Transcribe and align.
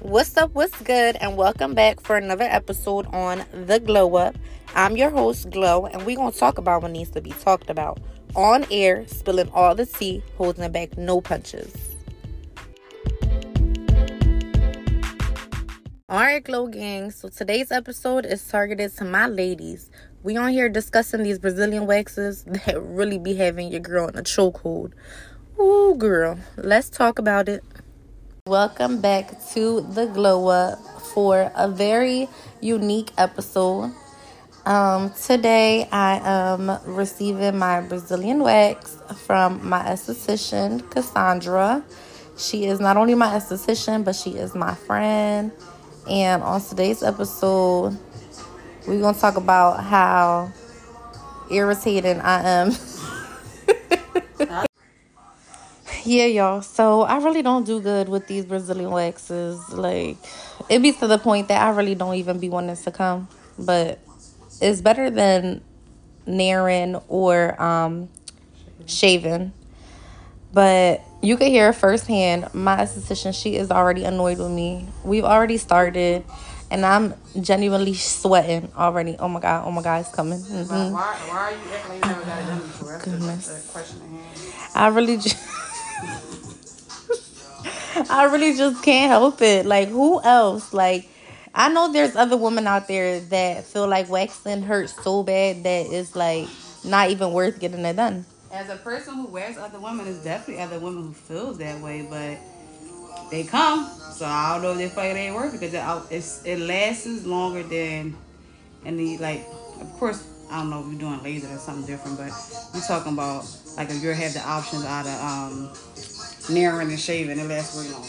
What's 0.00 0.36
up? 0.36 0.52
What's 0.52 0.78
good? 0.82 1.16
And 1.16 1.38
welcome 1.38 1.72
back 1.72 2.00
for 2.00 2.18
another 2.18 2.44
episode 2.44 3.06
on 3.14 3.46
The 3.64 3.80
Glow 3.80 4.16
Up. 4.16 4.36
I'm 4.74 4.94
your 4.94 5.08
host, 5.08 5.48
Glow, 5.48 5.86
and 5.86 6.04
we're 6.04 6.16
going 6.16 6.32
to 6.32 6.38
talk 6.38 6.58
about 6.58 6.82
what 6.82 6.90
needs 6.90 7.08
to 7.12 7.22
be 7.22 7.30
talked 7.30 7.70
about 7.70 7.98
on 8.34 8.66
air, 8.70 9.06
spilling 9.08 9.48
all 9.54 9.74
the 9.74 9.86
tea, 9.86 10.22
holding 10.36 10.70
back 10.70 10.98
no 10.98 11.22
punches. 11.22 11.74
All 16.10 16.18
right, 16.18 16.44
Glow 16.44 16.66
Gang. 16.66 17.10
So 17.10 17.30
today's 17.30 17.72
episode 17.72 18.26
is 18.26 18.46
targeted 18.46 18.94
to 18.98 19.04
my 19.06 19.26
ladies. 19.26 19.90
We 20.22 20.36
on 20.36 20.50
here 20.50 20.68
discussing 20.68 21.22
these 21.22 21.38
Brazilian 21.38 21.86
waxes 21.86 22.44
that 22.66 22.82
really 22.82 23.18
be 23.18 23.34
having 23.34 23.72
your 23.72 23.80
girl 23.80 24.08
in 24.08 24.16
a 24.18 24.22
chokehold. 24.22 24.92
Ooh, 25.58 25.94
girl. 25.96 26.38
Let's 26.58 26.90
talk 26.90 27.18
about 27.18 27.48
it. 27.48 27.64
Welcome 28.46 29.00
back 29.00 29.44
to 29.54 29.80
the 29.80 30.06
Glow 30.06 30.46
Up 30.46 30.78
for 31.12 31.50
a 31.56 31.66
very 31.66 32.28
unique 32.60 33.10
episode. 33.18 33.92
Um, 34.64 35.10
today 35.20 35.88
I 35.90 36.20
am 36.22 36.78
receiving 36.84 37.58
my 37.58 37.80
Brazilian 37.80 38.44
wax 38.44 38.98
from 39.26 39.68
my 39.68 39.82
esthetician, 39.82 40.88
Cassandra. 40.92 41.82
She 42.38 42.66
is 42.66 42.78
not 42.78 42.96
only 42.96 43.16
my 43.16 43.34
esthetician, 43.34 44.04
but 44.04 44.14
she 44.14 44.36
is 44.36 44.54
my 44.54 44.76
friend. 44.76 45.50
And 46.08 46.44
on 46.44 46.60
today's 46.60 47.02
episode, 47.02 47.98
we're 48.86 49.00
going 49.00 49.14
to 49.16 49.20
talk 49.20 49.36
about 49.36 49.82
how 49.82 50.52
irritating 51.50 52.20
I 52.20 52.42
am. 52.48 52.72
yeah, 56.06 56.26
y'all. 56.26 56.62
So 56.62 57.02
I 57.02 57.18
really 57.18 57.42
don't 57.42 57.66
do 57.66 57.80
good 57.80 58.08
with 58.08 58.26
these 58.26 58.44
Brazilian 58.44 58.90
waxes. 58.90 59.68
Like, 59.70 60.16
it 60.68 60.80
be 60.80 60.92
to 60.92 61.06
the 61.06 61.18
point 61.18 61.48
that 61.48 61.62
I 61.62 61.70
really 61.70 61.94
don't 61.94 62.14
even 62.14 62.38
be 62.38 62.48
wanting 62.48 62.76
to 62.76 62.90
come. 62.90 63.28
But 63.58 63.98
it's 64.60 64.80
better 64.80 65.10
than 65.10 65.62
nairing 66.26 66.96
or 67.08 67.60
um, 67.60 68.08
shaving. 68.86 69.52
But 70.52 71.02
you 71.22 71.36
could 71.36 71.48
hear 71.48 71.72
firsthand 71.72 72.52
my 72.54 72.76
esthetician, 72.76 73.34
she 73.34 73.56
is 73.56 73.70
already 73.70 74.04
annoyed 74.04 74.38
with 74.38 74.50
me. 74.50 74.88
We've 75.04 75.24
already 75.24 75.56
started 75.58 76.24
and 76.70 76.84
I'm 76.84 77.14
genuinely 77.40 77.94
sweating 77.94 78.70
already. 78.76 79.16
Oh 79.18 79.28
my 79.28 79.40
god, 79.40 79.66
oh 79.66 79.70
my 79.70 79.82
god, 79.82 80.00
it's 80.00 80.14
coming. 80.14 80.38
Mm-hmm. 80.38 80.92
Why, 80.92 81.14
why 81.28 81.36
are 81.36 81.50
you 81.52 81.58
acting 81.72 81.90
like 81.90 82.04
you 82.04 82.10
never 82.10 82.24
got 82.24 82.42
it 82.42 82.46
done 82.46 82.58
before? 82.60 82.92
That's 82.92 83.04
Goodness. 83.04 83.46
the, 83.46 83.54
the 83.54 83.72
question 83.72 84.00
at 84.02 84.08
hand. 84.08 84.74
I 84.74 84.88
really 84.88 85.16
just 85.16 85.36
I 88.10 88.28
really 88.30 88.56
just 88.56 88.82
can't 88.82 89.10
help 89.10 89.42
it. 89.42 89.66
Like 89.66 89.88
who 89.88 90.22
else? 90.22 90.72
Like 90.72 91.08
I 91.54 91.70
know 91.70 91.90
there's 91.90 92.16
other 92.16 92.36
women 92.36 92.66
out 92.66 92.86
there 92.86 93.20
that 93.20 93.64
feel 93.64 93.88
like 93.88 94.10
waxing 94.10 94.62
hurts 94.62 94.94
so 95.02 95.22
bad 95.22 95.62
that 95.64 95.86
it's 95.86 96.14
like 96.14 96.48
not 96.84 97.10
even 97.10 97.32
worth 97.32 97.58
getting 97.58 97.84
it 97.84 97.96
done. 97.96 98.26
As 98.52 98.68
a 98.68 98.76
person 98.76 99.14
who 99.14 99.26
wears 99.26 99.56
other 99.56 99.80
women, 99.80 100.04
there's 100.04 100.22
definitely 100.22 100.62
other 100.62 100.78
women 100.78 101.04
who 101.04 101.12
feels 101.12 101.58
that 101.58 101.80
way, 101.80 102.06
but 102.08 102.38
they 103.30 103.44
come. 103.44 103.90
So 104.12 104.24
I 104.24 104.54
don't 104.54 104.62
know 104.62 104.70
if 104.72 104.78
they 104.78 104.88
feel 104.88 105.16
it 105.16 105.18
ain't 105.18 105.34
worth 105.34 105.54
it 105.54 105.60
because 105.60 105.74
it, 105.74 106.14
it's, 106.14 106.44
it 106.44 106.58
lasts 106.60 107.24
longer 107.26 107.62
than 107.62 108.16
any, 108.84 109.18
like, 109.18 109.46
of 109.80 109.92
course, 109.98 110.26
I 110.50 110.60
don't 110.60 110.70
know 110.70 110.80
if 110.80 110.86
you're 110.86 111.00
doing 111.00 111.22
laser 111.22 111.52
or 111.52 111.58
something 111.58 111.86
different, 111.86 112.18
but 112.18 112.30
we're 112.72 112.86
talking 112.86 113.14
about, 113.14 113.44
like, 113.76 113.90
if 113.90 114.02
you 114.02 114.10
have 114.10 114.32
the 114.32 114.46
options 114.46 114.84
out 114.84 115.06
of 115.06 115.20
um, 115.20 115.70
nairing 116.50 116.90
and 116.90 117.00
shaving, 117.00 117.38
it 117.38 117.48
lasts 117.48 117.76
way 117.76 117.90
longer. 117.92 118.08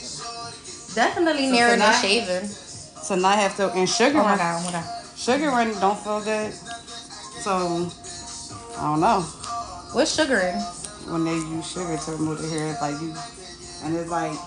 Definitely 0.96 1.48
So 1.48 1.54
nairing 1.54 1.82
and 1.82 1.96
shaving. 2.02 2.48
So 2.48 3.16
now 3.16 3.30
I 3.30 3.36
have 3.36 3.56
to, 3.58 3.72
and 3.74 3.90
sugar, 3.90 4.20
Oh 4.20 4.24
my 4.24 4.38
god, 4.38 4.64
oh 4.66 4.72
god. 4.72 4.84
sugaring 5.16 5.73
don't 5.80 5.98
feel 6.00 6.22
good. 6.22 6.54
So, 7.42 7.89
I 8.78 8.82
don't 8.82 9.00
know. 9.02 9.22
What's 9.94 10.11
sugaring? 10.11 10.61
when 11.10 11.23
they 11.23 11.36
use 11.36 11.72
sugar 11.72 11.98
to 11.98 12.11
remove 12.11 12.42
the 12.42 12.48
hair, 12.50 12.67
it's 12.67 12.82
like 12.82 13.00
you, 13.02 13.14
and 13.84 13.95
it's 13.95 14.10
like, 14.10 14.38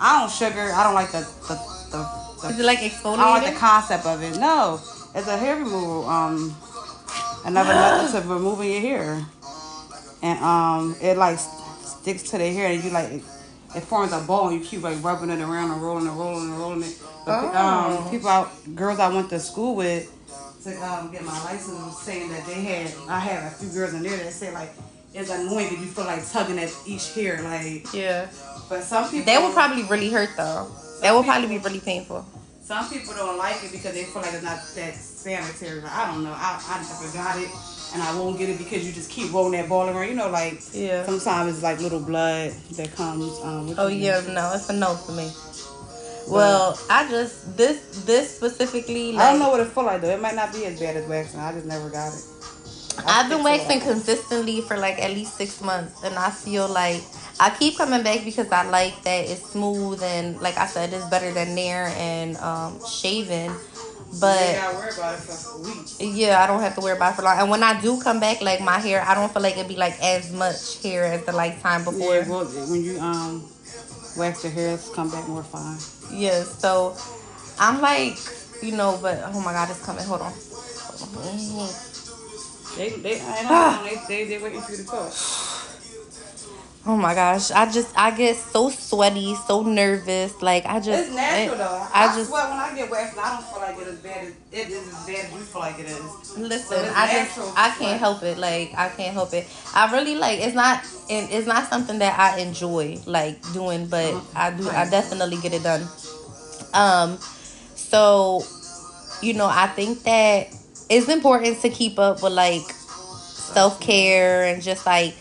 I 0.00 0.18
don't 0.20 0.30
sugar. 0.30 0.72
I 0.74 0.82
don't 0.82 0.94
like 0.94 1.12
the 1.12 1.20
the 1.48 1.54
the. 1.90 2.48
Is 2.48 2.56
the 2.56 2.62
it 2.62 2.66
like 2.66 2.78
exfoliating? 2.80 3.18
I 3.18 3.24
don't 3.34 3.42
like 3.42 3.54
the 3.54 3.58
concept 3.58 4.06
of 4.06 4.22
it. 4.22 4.38
No, 4.38 4.80
it's 5.14 5.28
a 5.28 5.36
hair 5.36 5.56
removal. 5.56 6.08
Um, 6.08 6.54
another 7.44 7.74
method 7.74 8.22
to 8.22 8.28
removing 8.34 8.72
your 8.72 8.80
hair, 8.80 9.24
and 10.22 10.38
um, 10.42 10.96
it 11.00 11.16
like 11.16 11.38
sticks 12.02 12.22
to 12.30 12.38
the 12.38 12.50
hair, 12.52 12.68
and 12.72 12.82
you 12.82 12.90
like 12.90 13.10
it, 13.12 13.22
it 13.76 13.82
forms 13.84 14.12
a 14.12 14.20
ball, 14.20 14.48
and 14.48 14.60
you 14.60 14.66
keep 14.66 14.82
like 14.82 15.02
rubbing 15.02 15.30
it 15.30 15.40
around 15.40 15.70
and 15.70 15.80
rolling 15.82 16.06
and 16.06 16.18
rolling 16.18 16.50
and 16.50 16.58
rolling 16.58 16.82
it. 16.82 16.98
But, 17.24 17.44
Oh. 17.54 18.02
um, 18.04 18.10
people 18.10 18.28
out, 18.28 18.50
girls 18.74 18.98
I 18.98 19.08
went 19.08 19.30
to 19.30 19.38
school 19.40 19.76
with 19.76 20.10
to 20.64 20.70
um, 20.84 21.10
get 21.10 21.24
my 21.24 21.38
license 21.44 21.72
was 21.78 22.00
saying 22.02 22.28
that 22.30 22.46
they 22.46 22.54
had, 22.62 22.92
I 23.08 23.18
had 23.18 23.44
a 23.52 23.54
few 23.56 23.68
girls 23.70 23.94
in 23.94 24.02
there 24.02 24.16
that 24.16 24.32
said 24.32 24.54
like 24.54 24.70
it's 25.14 25.30
annoying 25.30 25.68
because 25.68 25.84
you 25.84 25.90
feel 25.90 26.04
like 26.04 26.22
tugging 26.30 26.58
at 26.58 26.70
each 26.86 27.14
hair, 27.14 27.40
like. 27.42 27.86
Yeah. 27.94 28.26
But 28.68 28.82
some 28.82 29.04
people 29.10 29.26
That 29.26 29.42
would 29.42 29.52
probably 29.54 29.82
really 29.84 30.10
hurt 30.10 30.30
though. 30.36 30.70
That 31.02 31.14
would 31.14 31.24
probably 31.24 31.48
be 31.48 31.58
really 31.58 31.80
painful. 31.80 32.24
some 32.62 32.88
people 32.88 33.12
don't 33.14 33.36
like 33.38 33.62
it 33.64 33.72
because 33.72 33.92
they 33.92 34.04
feel 34.04 34.22
like 34.22 34.32
it's 34.34 34.42
not 34.42 34.58
that 34.76 34.94
sanitary. 34.94 35.82
I 35.84 36.10
don't 36.12 36.24
know. 36.24 36.32
I 36.34 36.58
I 36.68 36.78
never 36.82 37.12
got 37.12 37.38
it, 37.38 37.50
and 37.92 38.02
I 38.02 38.18
won't 38.18 38.38
get 38.38 38.48
it 38.48 38.58
because 38.58 38.86
you 38.86 38.92
just 38.92 39.10
keep 39.10 39.32
rolling 39.32 39.52
that 39.52 39.68
ball 39.68 39.88
around. 39.88 40.08
You 40.08 40.14
know, 40.14 40.28
like 40.30 40.60
Yeah. 40.72 41.04
sometimes 41.04 41.54
it's 41.54 41.62
like 41.62 41.80
little 41.80 42.00
blood 42.00 42.52
that 42.76 42.94
comes. 42.94 43.38
Um, 43.42 43.68
with 43.68 43.78
Oh 43.78 43.88
yeah, 43.88 44.20
no, 44.28 44.52
it's 44.54 44.68
a 44.68 44.72
no 44.72 44.94
for 44.94 45.12
me. 45.12 45.30
Well, 46.28 46.78
I 46.88 47.08
just 47.08 47.56
this 47.56 48.04
this 48.06 48.36
specifically 48.36 49.12
like 49.12 49.22
I 49.22 49.30
don't 49.32 49.40
know 49.40 49.50
what 49.50 49.60
it 49.60 49.68
feel 49.68 49.84
like 49.84 50.00
though. 50.00 50.10
It 50.10 50.20
might 50.20 50.34
not 50.34 50.52
be 50.52 50.64
as 50.66 50.78
bad 50.78 50.96
as 50.96 51.06
waxing. 51.08 51.40
I 51.40 51.52
just 51.52 51.66
never 51.66 51.90
got 51.90 52.12
it. 52.14 52.24
I 53.06 53.20
I've 53.20 53.30
been 53.30 53.42
waxing 53.42 53.80
consistently 53.80 54.60
for 54.60 54.76
like 54.76 55.02
at 55.02 55.10
least 55.10 55.36
six 55.36 55.60
months, 55.60 56.02
and 56.04 56.14
I 56.14 56.30
feel 56.30 56.68
like 56.68 57.02
I 57.40 57.50
keep 57.50 57.76
coming 57.76 58.02
back 58.02 58.24
because 58.24 58.50
I 58.52 58.62
like 58.68 59.02
that 59.02 59.28
it's 59.28 59.50
smooth 59.50 60.02
and 60.02 60.40
like 60.40 60.56
I 60.58 60.66
said, 60.66 60.92
it's 60.92 61.04
better 61.06 61.32
than 61.32 61.54
nair 61.54 61.92
and 61.96 62.36
um, 62.38 62.78
shaving. 62.86 63.52
You 64.12 64.18
But 64.20 64.54
gotta 64.56 64.76
worry 64.76 64.90
about 64.92 65.14
it 65.14 65.20
for 65.22 65.58
weeks. 65.62 65.96
yeah, 66.00 66.42
I 66.42 66.46
don't 66.46 66.60
have 66.60 66.74
to 66.74 66.80
worry 66.82 66.96
about 66.96 67.12
it 67.12 67.16
for 67.16 67.22
long. 67.22 67.38
And 67.38 67.48
when 67.50 67.62
I 67.62 67.80
do 67.80 68.00
come 68.00 68.20
back, 68.20 68.42
like 68.42 68.60
my 68.60 68.78
hair, 68.78 69.02
I 69.02 69.14
don't 69.14 69.32
feel 69.32 69.42
like 69.42 69.56
it'd 69.56 69.68
be 69.68 69.76
like 69.76 69.96
as 70.02 70.30
much 70.32 70.82
hair 70.82 71.04
as 71.04 71.24
the 71.24 71.32
like 71.32 71.62
time 71.62 71.82
before. 71.84 72.16
Yeah, 72.16 72.28
well, 72.28 72.44
when 72.44 72.82
you 72.84 73.00
um 73.00 73.42
wax 74.16 74.44
your 74.44 74.52
hair, 74.52 74.74
it's 74.74 74.90
come 74.90 75.10
back 75.10 75.26
more 75.28 75.42
fine. 75.42 75.78
Yeah, 76.12 76.42
so 76.44 76.94
I'm 77.58 77.80
like, 77.80 78.18
you 78.62 78.72
know, 78.76 78.98
but 79.00 79.18
oh 79.32 79.40
my 79.40 79.52
god, 79.52 79.70
it's 79.70 79.84
coming. 79.84 80.04
Hold 80.04 80.20
on. 80.20 80.32
Hold 80.32 81.68
on. 81.68 81.68
They 82.76 82.90
they 82.90 83.20
I 83.20 83.42
know 83.48 83.84
they 83.84 83.96
they 84.08 84.24
they 84.28 84.42
waiting 84.42 84.60
for 84.60 84.72
you 84.72 84.78
to 84.78 84.84
talk. 84.84 85.12
Oh 86.84 86.96
my 86.96 87.14
gosh, 87.14 87.52
I 87.52 87.70
just 87.70 87.96
I 87.96 88.10
get 88.10 88.36
so 88.36 88.68
sweaty, 88.68 89.36
so 89.36 89.62
nervous. 89.62 90.42
Like 90.42 90.66
I 90.66 90.80
just, 90.80 91.06
It's 91.06 91.14
natural 91.14 91.54
it- 91.54 91.58
though. 91.58 91.86
I 91.94 92.06
I, 92.06 92.14
just 92.16 92.30
swear 92.30 92.48
when 92.48 92.58
I 92.58 92.74
get 92.74 92.90
waxed, 92.90 93.16
I 93.18 93.30
don't 93.36 93.44
feel 93.44 93.60
like 93.60 93.78
it 93.78 93.86
is 93.86 93.98
bad 94.00 94.24
as 94.24 94.32
it 94.50 94.68
is 94.68 94.88
as 94.88 95.06
bad 95.06 95.24
as 95.26 95.32
you 95.32 95.44
feel 95.44 95.60
like 95.60 95.78
it 95.78 95.86
is. 95.86 96.36
listen. 96.36 96.84
I 96.92 97.06
just 97.06 97.38
I 97.56 97.70
can't 97.78 98.00
help 98.00 98.22
it. 98.24 98.36
Like 98.36 98.72
I 98.76 98.88
can't 98.88 99.12
help 99.14 99.32
it. 99.32 99.46
I 99.74 99.92
really 99.92 100.16
like 100.16 100.40
it's 100.40 100.54
not 100.56 100.82
and 101.08 101.30
it's 101.30 101.46
not 101.46 101.68
something 101.68 101.98
that 102.00 102.18
I 102.18 102.38
enjoy 102.40 102.98
like 103.06 103.38
doing, 103.52 103.86
but 103.86 104.14
I 104.34 104.50
do. 104.50 104.68
I 104.68 104.88
definitely 104.90 105.36
get 105.36 105.52
it 105.54 105.62
done. 105.62 105.88
Um, 106.74 107.18
so 107.74 108.44
you 109.22 109.34
know, 109.34 109.46
I 109.46 109.68
think 109.68 110.02
that 110.04 110.48
it's 110.90 111.08
important 111.08 111.60
to 111.62 111.70
keep 111.70 111.98
up 111.98 112.22
with 112.22 112.32
like 112.32 112.62
self 112.72 113.80
care 113.80 114.44
and 114.44 114.62
just 114.62 114.86
like 114.86 115.14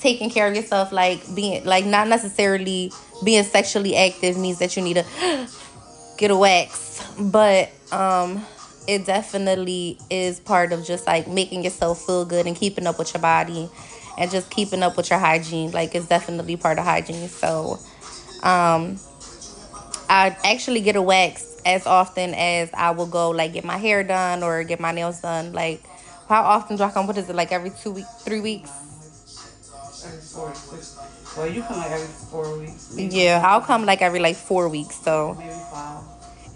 taking 0.00 0.30
care 0.30 0.46
of 0.46 0.54
yourself. 0.54 0.92
Like 0.92 1.22
being 1.34 1.64
like 1.64 1.84
not 1.84 2.08
necessarily 2.08 2.92
being 3.24 3.44
sexually 3.44 3.96
active 3.96 4.36
means 4.38 4.58
that 4.58 4.76
you 4.76 4.82
need 4.82 4.94
to 4.94 5.04
get 6.18 6.30
a 6.30 6.36
wax, 6.36 7.04
but 7.18 7.70
um, 7.92 8.44
it 8.86 9.06
definitely 9.06 9.98
is 10.10 10.40
part 10.40 10.72
of 10.72 10.84
just 10.84 11.06
like 11.06 11.28
making 11.28 11.64
yourself 11.64 12.04
feel 12.04 12.24
good 12.24 12.46
and 12.46 12.56
keeping 12.56 12.86
up 12.86 12.98
with 12.98 13.12
your 13.14 13.20
body 13.20 13.68
and 14.16 14.30
just 14.30 14.50
keeping 14.50 14.82
up 14.82 14.96
with 14.96 15.10
your 15.10 15.18
hygiene. 15.18 15.70
Like 15.70 15.94
it's 15.94 16.06
definitely 16.06 16.56
part 16.56 16.78
of 16.78 16.84
hygiene. 16.84 17.28
So, 17.28 17.78
um, 18.42 18.98
I 20.10 20.36
actually 20.42 20.80
get 20.80 20.96
a 20.96 21.02
wax 21.02 21.60
as 21.66 21.86
often 21.86 22.32
as 22.34 22.70
I 22.72 22.92
will 22.92 23.06
go 23.06 23.30
like 23.30 23.52
get 23.52 23.64
my 23.64 23.76
hair 23.76 24.02
done 24.02 24.42
or 24.42 24.64
get 24.64 24.80
my 24.80 24.92
nails 24.92 25.20
done. 25.20 25.52
Like, 25.52 25.82
how 26.28 26.42
often 26.42 26.76
do 26.76 26.82
I 26.82 26.90
come? 26.90 27.06
What 27.06 27.18
is 27.18 27.28
it? 27.28 27.36
Like 27.36 27.52
every 27.52 27.70
two 27.70 27.92
weeks, 27.92 28.08
three 28.22 28.40
weeks? 28.40 28.70
Every 30.04 30.20
four 30.20 30.46
weeks. 30.72 30.96
Well, 31.36 31.46
you 31.46 31.62
come 31.62 31.78
like 31.78 31.90
every 31.90 32.06
four 32.06 32.58
weeks. 32.58 32.94
Yeah, 32.96 33.42
I'll 33.44 33.60
come 33.60 33.84
like 33.86 34.02
every 34.02 34.20
like 34.20 34.36
four 34.36 34.68
weeks. 34.68 34.96
So, 34.96 35.34
maybe 35.38 35.50
five. 35.72 36.02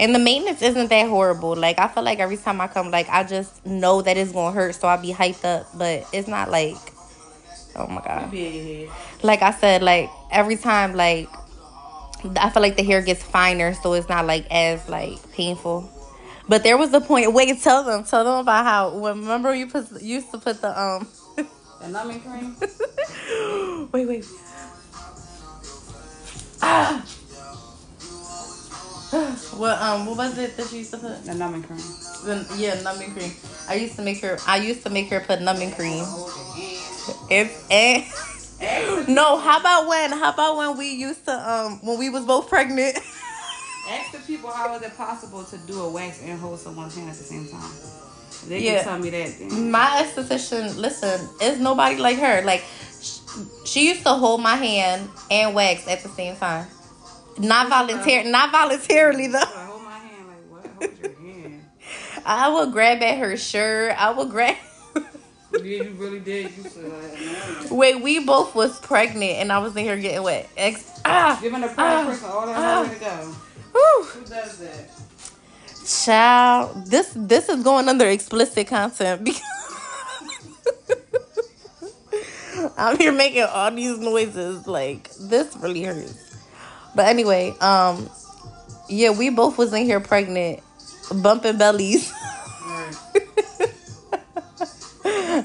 and 0.00 0.14
the 0.14 0.18
maintenance 0.18 0.62
isn't 0.62 0.88
that 0.88 1.08
horrible. 1.08 1.54
Like 1.56 1.78
I 1.78 1.88
feel 1.88 2.02
like 2.02 2.18
every 2.20 2.36
time 2.36 2.60
I 2.60 2.68
come, 2.68 2.90
like 2.90 3.08
I 3.08 3.24
just 3.24 3.64
know 3.66 4.02
that 4.02 4.16
it's 4.16 4.32
gonna 4.32 4.52
hurt, 4.54 4.74
so 4.74 4.88
I'll 4.88 5.00
be 5.00 5.12
hyped 5.12 5.44
up. 5.44 5.66
But 5.76 6.06
it's 6.12 6.28
not 6.28 6.50
like, 6.50 6.76
oh 7.76 7.86
my 7.88 8.02
god. 8.02 8.30
Be 8.30 8.46
in 8.46 8.54
your 8.66 8.90
head. 8.90 9.24
like 9.24 9.42
I 9.42 9.52
said, 9.52 9.82
like 9.82 10.10
every 10.30 10.56
time, 10.56 10.94
like 10.94 11.28
I 12.36 12.50
feel 12.50 12.62
like 12.62 12.76
the 12.76 12.84
hair 12.84 13.02
gets 13.02 13.22
finer, 13.22 13.74
so 13.74 13.92
it's 13.94 14.08
not 14.08 14.26
like 14.26 14.46
as 14.50 14.88
like 14.88 15.18
painful. 15.32 15.90
But 16.48 16.62
there 16.64 16.76
was 16.76 16.92
a 16.92 17.00
point. 17.00 17.32
Wait, 17.32 17.60
tell 17.62 17.84
them, 17.84 18.04
tell 18.04 18.24
them 18.24 18.38
about 18.40 18.64
how. 18.64 18.98
Remember 18.98 19.54
you 19.54 19.66
put 19.68 20.02
used 20.02 20.30
to 20.32 20.38
put 20.38 20.60
the 20.60 20.80
um. 20.80 21.08
The 21.82 21.88
numbing 21.88 22.20
cream. 22.20 22.56
wait, 23.92 24.06
wait. 24.06 24.24
Ah. 26.62 27.04
what 29.56 29.82
um 29.82 30.06
what 30.06 30.16
was 30.16 30.38
it 30.38 30.56
that 30.56 30.70
you 30.70 30.78
used 30.78 30.92
to 30.92 30.98
put? 30.98 31.24
The 31.24 31.34
numbing 31.34 31.64
cream. 31.64 31.78
The, 32.24 32.46
yeah, 32.56 32.80
numbing 32.82 33.12
cream. 33.12 33.32
I 33.68 33.74
used 33.74 33.96
to 33.96 34.02
make 34.02 34.20
her. 34.20 34.38
I 34.46 34.58
used 34.58 34.84
to 34.84 34.90
make 34.90 35.10
her 35.10 35.18
put 35.20 35.42
numbing 35.42 35.72
cream. 35.72 36.04
If 37.30 37.70
and. 37.70 38.04
No, 39.08 39.38
how 39.38 39.58
about 39.58 39.88
when? 39.88 40.12
How 40.12 40.32
about 40.32 40.56
when 40.56 40.78
we 40.78 40.94
used 40.94 41.24
to 41.24 41.32
um 41.32 41.80
when 41.82 41.98
we 41.98 42.10
was 42.10 42.24
both 42.24 42.48
pregnant? 42.48 42.96
Ask 43.88 44.12
the 44.12 44.20
people 44.20 44.50
how 44.52 44.72
is 44.76 44.82
it 44.82 44.96
possible 44.96 45.42
to 45.42 45.58
do 45.58 45.80
a 45.80 45.90
wax 45.90 46.22
and 46.22 46.38
hold 46.38 46.60
someone's 46.60 46.94
hand 46.94 47.10
at 47.10 47.16
the 47.16 47.24
same 47.24 47.48
time. 47.48 47.72
They 48.48 48.60
Yeah. 48.60 48.76
can 48.76 48.84
tell 48.84 48.98
me 48.98 49.10
that. 49.10 49.38
Then. 49.38 49.70
My 49.70 50.02
esthetician, 50.04 50.76
listen, 50.76 51.28
is 51.40 51.58
nobody 51.60 51.96
like 51.96 52.18
her. 52.18 52.42
Like 52.42 52.62
sh- 53.00 53.18
she 53.64 53.88
used 53.88 54.02
to 54.02 54.10
hold 54.14 54.40
my 54.42 54.56
hand 54.56 55.08
and 55.30 55.54
wax 55.54 55.86
at 55.88 56.02
the 56.02 56.08
same 56.08 56.36
time. 56.36 56.66
Not 57.38 57.68
volunteer, 57.68 58.24
not 58.24 58.50
voluntarily 58.52 59.28
though. 59.28 59.38
Like, 59.38 59.48
hold 59.48 59.82
my 59.84 59.98
hand. 59.98 60.26
Like 60.28 60.44
what? 60.80 60.90
Hold 60.90 60.98
your 61.02 61.32
hand. 61.32 61.62
I 62.26 62.48
would 62.52 62.72
grab 62.72 63.02
at 63.02 63.18
her 63.18 63.36
shirt. 63.36 63.94
I 63.98 64.10
would 64.10 64.28
grab. 64.30 64.56
yeah, 65.54 65.60
you 65.62 65.94
really 65.96 66.20
did. 66.20 66.50
You 66.56 66.62
said 66.64 66.84
like, 66.84 67.20
no. 67.70 67.76
Wait, 67.76 68.02
we 68.02 68.24
both 68.24 68.54
was 68.54 68.78
pregnant 68.80 69.32
and 69.38 69.52
I 69.52 69.58
was 69.58 69.76
in 69.76 69.84
here 69.84 69.96
getting 69.96 70.22
wet. 70.22 70.48
Ex- 70.56 71.00
ah, 71.04 71.38
Giving 71.40 71.62
a 71.62 71.68
proud 71.68 72.04
Ah. 72.06 72.10
person 72.10 72.28
all 72.30 72.46
that 72.46 72.56
Ah. 72.56 72.84
to 72.92 72.98
go. 73.00 73.34
whew. 73.72 74.04
Who 74.04 74.20
does 74.26 74.58
that? 74.58 74.90
Child, 75.92 76.86
this 76.86 77.12
this 77.14 77.48
is 77.48 77.62
going 77.62 77.88
under 77.88 78.08
explicit 78.08 78.66
content 78.66 79.24
because 79.24 79.42
I'm 82.78 82.96
here 82.98 83.12
making 83.12 83.42
all 83.44 83.70
these 83.70 83.98
noises. 83.98 84.66
Like 84.66 85.10
this 85.20 85.56
really 85.60 85.82
hurts. 85.82 86.40
But 86.94 87.06
anyway, 87.06 87.54
um, 87.60 88.08
yeah, 88.88 89.10
we 89.10 89.30
both 89.30 89.58
was 89.58 89.72
in 89.72 89.84
here 89.84 90.00
pregnant, 90.00 90.60
bumping 91.22 91.58
bellies. 91.58 92.10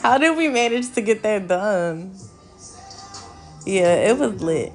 How 0.02 0.18
did 0.18 0.38
we 0.38 0.48
manage 0.50 0.94
to 0.94 1.02
get 1.02 1.24
that 1.24 1.48
done? 1.48 2.14
Yeah, 3.66 4.10
it 4.10 4.18
was 4.18 4.42
lit. 4.42 4.72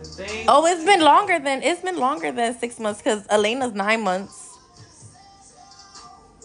Oh, 0.49 0.67
it's 0.67 0.85
been 0.85 1.01
longer 1.01 1.39
than 1.39 1.63
it's 1.63 1.81
been 1.81 1.97
longer 1.97 2.31
than 2.31 2.55
six 2.59 2.79
months 2.79 3.01
because 3.01 3.27
Elena's 3.29 3.73
nine 3.73 4.03
months, 4.03 4.42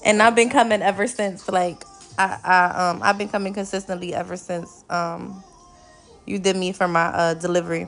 and 0.08 0.22
I've 0.24 0.36
been 0.36 0.50
coming 0.50 0.82
ever 0.82 1.06
since. 1.06 1.48
Like 1.50 1.84
I, 2.18 2.40
I 2.44 2.90
um, 2.90 3.02
I've 3.04 3.18
been 3.18 3.30
coming 3.30 3.54
consistently 3.54 4.16
ever 4.16 4.38
since 4.38 4.86
um, 4.90 5.44
you 6.26 6.40
did 6.40 6.56
me 6.56 6.72
for 6.72 6.88
my 6.88 7.06
uh 7.08 7.34
delivery. 7.36 7.88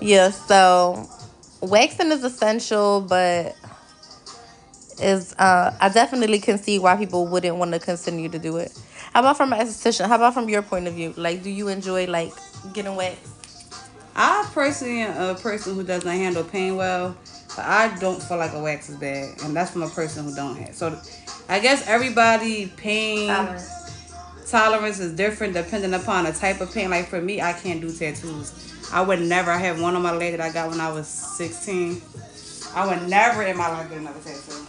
Yeah, 0.00 0.30
so 0.30 1.08
waxing 1.60 2.12
is 2.12 2.22
essential, 2.22 3.00
but 3.00 3.56
is 5.00 5.34
uh, 5.38 5.74
I 5.80 5.88
definitely 5.88 6.38
can 6.38 6.58
see 6.58 6.78
why 6.78 6.96
people 6.96 7.26
wouldn't 7.26 7.56
want 7.56 7.72
to 7.72 7.78
continue 7.78 8.28
to 8.28 8.38
do 8.38 8.58
it. 8.58 8.78
How 9.14 9.20
about 9.20 9.36
from 9.36 9.52
an 9.52 9.60
esthetician? 9.60 10.06
How 10.06 10.16
about 10.16 10.34
from 10.34 10.48
your 10.48 10.62
point 10.62 10.86
of 10.86 10.94
view? 10.94 11.14
Like, 11.16 11.42
do 11.42 11.50
you 11.50 11.68
enjoy 11.68 12.06
like 12.06 12.32
getting 12.72 12.94
waxed? 12.96 13.32
I 14.14 14.48
personally 14.52 15.00
am 15.00 15.36
a 15.36 15.38
person 15.38 15.74
who 15.74 15.82
does 15.82 16.04
not 16.04 16.14
handle 16.14 16.44
pain 16.44 16.76
well, 16.76 17.16
but 17.56 17.64
I 17.64 17.96
don't 17.98 18.22
feel 18.22 18.38
like 18.38 18.52
a 18.52 18.62
wax 18.62 18.88
is 18.88 18.96
bad, 18.96 19.40
and 19.42 19.54
that's 19.54 19.70
from 19.70 19.82
a 19.82 19.88
person 19.88 20.24
who 20.24 20.34
don't 20.34 20.56
have. 20.56 20.74
So, 20.74 20.98
I 21.48 21.60
guess 21.60 21.86
everybody 21.86 22.66
pain 22.76 23.28
tolerance 24.48 25.00
is 25.00 25.14
different 25.16 25.54
depending 25.54 25.94
upon 25.94 26.24
the 26.24 26.32
type 26.32 26.60
of 26.60 26.72
pain. 26.72 26.90
Like 26.90 27.08
for 27.08 27.20
me, 27.20 27.40
I 27.40 27.52
can't 27.52 27.80
do 27.80 27.90
tattoos. 27.90 28.52
I 28.92 29.00
would 29.00 29.20
never. 29.20 29.50
I 29.50 29.56
have 29.58 29.80
one 29.80 29.96
on 29.96 30.02
my 30.02 30.12
leg 30.12 30.36
that 30.36 30.40
I 30.40 30.52
got 30.52 30.70
when 30.70 30.80
I 30.80 30.92
was 30.92 31.08
sixteen. 31.08 32.02
I 32.74 32.86
would 32.86 33.08
never 33.08 33.42
in 33.42 33.56
my 33.56 33.68
life 33.68 33.88
get 33.88 33.98
another 33.98 34.20
tattoo. 34.20 34.66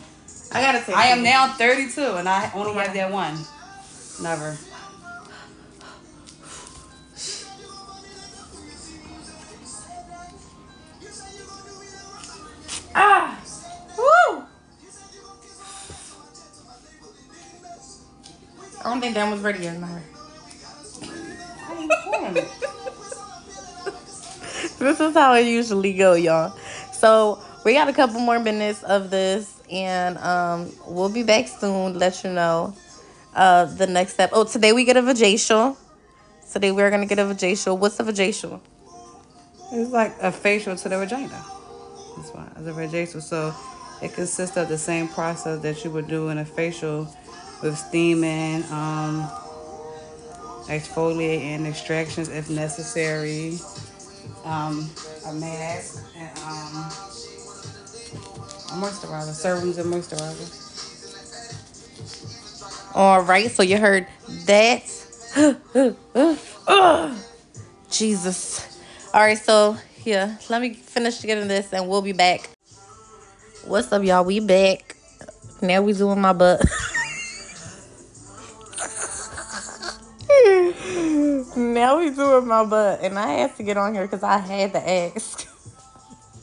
I 0.51 0.61
gotta 0.61 0.85
take. 0.85 0.95
I 0.95 1.07
am 1.07 1.23
now 1.23 1.53
thirty 1.53 1.89
two, 1.89 2.15
and 2.15 2.27
I 2.27 2.51
only 2.53 2.73
have 2.81 2.93
that 2.93 3.11
one. 3.11 3.37
Never. 4.21 4.57
Ah, 12.95 13.39
woo! 13.97 14.43
I 18.79 18.83
don't 18.83 19.01
think 19.01 19.15
Dan 19.15 19.31
was 19.31 19.41
ready 19.41 19.63
yet, 19.63 19.79
Myra. 19.79 20.01
How 21.57 21.79
you 21.79 21.89
pouring 22.03 22.37
it? 22.37 22.47
this 24.79 24.99
is 24.99 25.13
how 25.13 25.33
it 25.33 25.47
usually 25.47 25.93
go, 25.93 26.13
y'all. 26.13 26.55
So 26.91 27.39
we 27.65 27.73
got 27.73 27.87
a 27.87 27.93
couple 27.93 28.19
more 28.19 28.39
minutes 28.39 28.83
of 28.83 29.09
this, 29.09 29.61
and 29.71 30.17
um, 30.19 30.71
we'll 30.85 31.09
be 31.09 31.23
back 31.23 31.47
soon. 31.47 31.97
Let 31.97 32.23
you 32.23 32.31
know 32.31 32.75
uh 33.35 33.65
the 33.65 33.87
next 33.87 34.13
step. 34.13 34.29
Oh, 34.33 34.43
today 34.43 34.73
we 34.73 34.85
get 34.85 34.97
a 34.97 35.01
vajacial. 35.01 35.75
Today 36.51 36.71
we're 36.71 36.91
gonna 36.91 37.07
get 37.07 37.19
a 37.19 37.23
vajacial. 37.23 37.77
What's 37.77 37.99
a 37.99 38.03
vajacial? 38.03 38.59
It's 39.71 39.91
like 39.91 40.15
a 40.21 40.31
facial 40.31 40.75
to 40.75 40.89
the 40.89 40.99
vagina. 40.99 41.43
Why 42.15 42.47
it's 42.57 42.67
a 42.67 42.71
vajacial. 42.71 43.21
So 43.21 43.53
it 44.01 44.13
consists 44.13 44.57
of 44.57 44.67
the 44.67 44.77
same 44.77 45.07
process 45.07 45.61
that 45.61 45.83
you 45.83 45.91
would 45.91 46.07
do 46.07 46.29
in 46.29 46.37
a 46.37 46.45
facial 46.45 47.07
with 47.61 47.77
steaming, 47.77 48.63
um, 48.65 49.27
exfoliating, 50.67 51.65
extractions 51.65 52.29
if 52.29 52.49
necessary, 52.49 53.57
um, 54.43 54.89
a 55.27 55.33
mask, 55.33 56.03
and 56.15 56.37
um, 56.39 56.75
a 58.69 58.85
moisturizer, 58.85 59.33
serums 59.33 59.77
and 59.77 59.93
moisturizer. 59.93 60.59
All 62.95 63.21
right, 63.21 63.49
so 63.49 63.63
you 63.63 63.77
heard 63.77 64.07
that. 64.45 64.83
Jesus. 67.89 68.79
All 69.13 69.21
right, 69.21 69.37
so 69.37 69.77
yeah, 70.05 70.37
let 70.49 70.61
me 70.61 70.73
finish 70.73 71.21
getting 71.21 71.47
this 71.47 71.71
and 71.73 71.87
we'll 71.87 72.01
be 72.01 72.11
back. 72.11 72.49
What's 73.65 73.91
up, 73.91 74.03
y'all? 74.03 74.25
We 74.25 74.39
back. 74.39 74.97
Now 75.61 75.81
we 75.81 75.93
doing 75.93 76.19
my 76.19 76.33
butt. 76.33 76.59
now 81.55 81.99
we 81.99 82.09
doing 82.09 82.47
my 82.47 82.65
butt, 82.65 82.99
and 83.01 83.17
I 83.17 83.27
had 83.31 83.55
to 83.55 83.63
get 83.63 83.77
on 83.77 83.93
here 83.93 84.03
because 84.03 84.23
I 84.23 84.39
had 84.39 84.73
to 84.73 84.89
ask. 84.89 85.47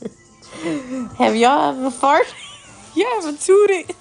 Have 1.17 1.35
y'all 1.35 1.77
ever 1.77 1.89
farted? 1.95 2.33
You 2.93 3.07
ever 3.19 3.31
tooted? 3.37 3.95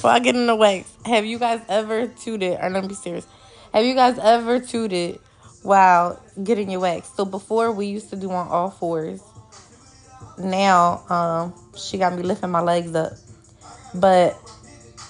While 0.00 0.20
getting 0.20 0.46
the 0.46 0.56
wax, 0.56 0.90
have 1.04 1.26
you 1.26 1.38
guys 1.38 1.60
ever 1.68 2.06
tooted? 2.06 2.58
Or 2.58 2.70
let 2.70 2.82
me 2.82 2.88
be 2.88 2.94
serious. 2.94 3.26
Have 3.74 3.84
you 3.84 3.94
guys 3.94 4.18
ever 4.18 4.58
tooted 4.58 5.20
while 5.62 6.20
getting 6.42 6.70
your 6.70 6.80
wax? 6.80 7.08
So 7.14 7.24
before 7.24 7.72
we 7.72 7.86
used 7.86 8.10
to 8.10 8.16
do 8.16 8.30
on 8.30 8.48
all 8.48 8.70
fours. 8.70 9.22
Now, 10.38 11.04
um, 11.08 11.54
she 11.76 11.98
got 11.98 12.14
me 12.14 12.22
lifting 12.22 12.50
my 12.50 12.60
legs 12.60 12.94
up. 12.94 13.12
But 13.94 14.36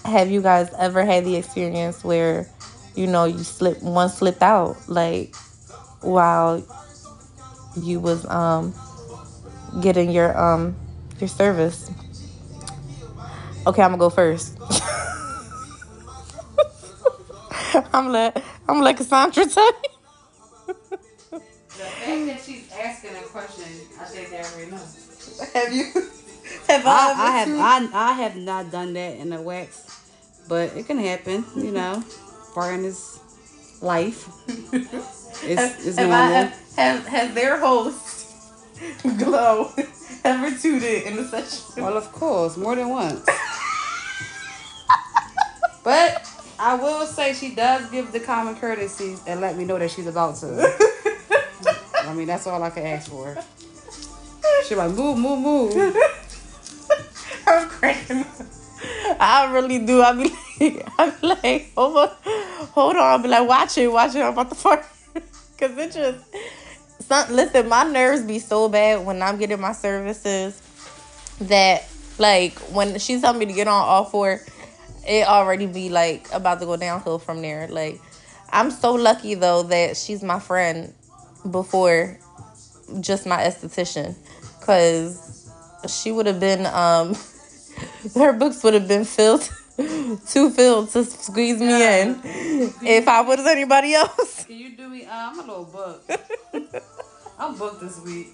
have 0.05 0.31
you 0.31 0.43
guys 0.43 0.73
ever 0.79 1.05
had 1.05 1.25
the 1.25 1.37
experience 1.37 2.03
where, 2.05 2.49
you 2.95 3.07
know, 3.07 3.25
you 3.25 3.39
slip 3.39 3.83
one 3.83 4.09
slipped 4.09 4.43
out 4.43 4.77
like 4.89 5.35
while 6.01 6.65
you 7.81 8.01
was 8.01 8.27
um 8.27 8.75
getting 9.81 10.11
your 10.11 10.37
um 10.39 10.77
your 11.21 11.29
service? 11.29 11.91
Okay, 13.65 13.83
I'm 13.83 13.91
gonna 13.91 13.99
go 13.99 14.11
first. 14.11 14.59
I'm 17.93 18.11
like 18.13 18.37
I'm 18.69 18.81
like 18.81 18.97
Cassandra. 18.97 19.47
The 19.47 19.92
fact 21.85 22.27
that 22.27 22.41
she's 22.45 22.71
asking 22.73 23.17
a 23.17 23.23
question, 23.23 23.65
I 24.01 24.05
think 24.05 24.31
they 24.31 24.39
already 24.39 24.71
know. 24.71 24.77
Have 25.55 25.73
you? 25.73 25.85
Have 26.69 26.87
I, 26.87 26.91
I, 26.91 27.15
I 27.17 27.31
have 27.31 27.49
ever 27.49 27.59
I, 27.59 27.89
I 27.95 28.13
have 28.13 28.37
not 28.37 28.71
done 28.71 28.93
that 28.95 29.17
in 29.17 29.33
a 29.33 29.41
wax, 29.41 30.01
but 30.49 30.77
it 30.77 30.87
can 30.87 30.99
happen. 30.99 31.45
You 31.57 31.71
know, 31.79 32.03
part 32.55 32.75
in 32.75 32.83
this 32.83 33.21
life. 33.81 34.29
It's, 35.45 35.87
it's 35.87 35.99
have, 35.99 36.09
normal. 36.09 36.15
I, 36.15 36.31
have, 36.31 36.77
have 36.77 37.07
has 37.07 37.35
their 37.35 37.59
host 37.59 38.53
Glow 39.19 39.73
ever 40.25 40.57
tooted 40.57 41.05
in 41.05 41.17
the 41.17 41.25
session? 41.25 41.83
well, 41.83 41.97
of 41.97 42.11
course, 42.13 42.57
more 42.57 42.77
than 42.77 42.89
once. 42.89 43.25
but 45.85 46.29
I 46.59 46.75
will 46.75 47.07
say 47.07 47.35
she 47.35 47.55
does 47.55 47.91
give 47.91 48.13
the 48.13 48.21
common 48.21 48.57
courtesy 48.57 49.17
and 49.27 49.41
let 49.41 49.57
me 49.57 49.65
know 49.65 49.79
that 49.79 49.91
she's 49.91 50.07
about 50.07 50.37
to. 50.37 50.91
I 52.13 52.15
mean, 52.15 52.27
that's 52.27 52.47
all 52.47 52.63
I 52.63 52.69
can 52.69 52.85
ask 52.85 53.11
for. 53.11 53.35
She 54.69 54.75
like 54.75 54.91
move, 54.91 55.17
move, 55.17 55.39
move. 55.39 55.73
I'm 57.47 57.67
cracking. 57.71 58.27
I 59.19 59.51
really 59.51 59.79
do. 59.79 60.03
I 60.03 60.13
be 60.13 60.25
like, 60.25 60.93
I 60.99 61.11
be 61.11 61.27
like, 61.27 61.73
hold 61.75 61.97
on, 61.97 62.11
hold 62.75 62.97
on. 62.97 63.21
I 63.21 63.23
be 63.23 63.29
like, 63.31 63.49
watch 63.49 63.79
it, 63.79 63.91
watch 63.91 64.15
it. 64.15 64.21
I'm 64.21 64.35
about 64.35 64.51
to 64.51 64.55
fart. 64.55 64.85
Cause 65.59 65.79
it 65.79 65.93
just, 65.93 66.23
some, 67.01 67.35
listen, 67.35 67.67
my 67.71 67.85
nerves 67.85 68.25
be 68.25 68.39
so 68.39 68.69
bad 68.69 69.07
when 69.07 69.23
I'm 69.23 69.39
getting 69.39 69.59
my 69.59 69.73
services 69.73 70.61
that 71.41 71.89
like 72.19 72.59
when 72.75 72.99
she 72.99 73.19
tell 73.23 73.33
me 73.33 73.47
to 73.47 73.55
get 73.55 73.69
on 73.69 73.89
all 73.89 74.05
four, 74.05 74.39
it 75.09 75.27
already 75.27 75.67
be 75.67 75.89
like 75.89 76.31
about 76.31 76.61
to 76.61 76.67
go 76.67 76.77
downhill 76.77 77.19
from 77.19 77.41
there. 77.41 77.69
Like 77.69 78.03
I'm 78.51 78.71
so 78.71 78.93
lucky 78.93 79.35
though 79.35 79.63
that 79.63 79.97
she's 79.97 80.23
my 80.23 80.39
friend 80.39 80.93
before 81.51 82.19
just 83.01 83.27
my 83.27 83.39
esthetician, 83.39 84.15
cause 84.61 85.51
she 85.89 86.13
would 86.13 86.27
have 86.27 86.41
been 86.41 86.67
um 86.67 87.17
her 88.15 88.33
books 88.33 88.63
would 88.63 88.75
have 88.75 88.89
been 88.89 89.05
filled 89.05 89.49
too 90.27 90.51
filled 90.51 90.91
to 90.91 91.05
squeeze 91.05 91.59
me 91.59 92.01
in 92.01 92.21
if 92.83 93.09
I 93.09 93.23
was 93.23 93.41
anybody 93.47 93.95
else. 93.95 94.45
Can 94.45 94.57
you 94.57 94.77
do 94.77 94.89
me? 94.89 95.07
Uh, 95.07 95.11
I'm 95.13 95.39
a 95.39 95.43
little 95.43 95.65
booked. 95.65 96.11
I'm 97.39 97.57
booked 97.57 97.81
this 97.81 97.99
week. 98.01 98.29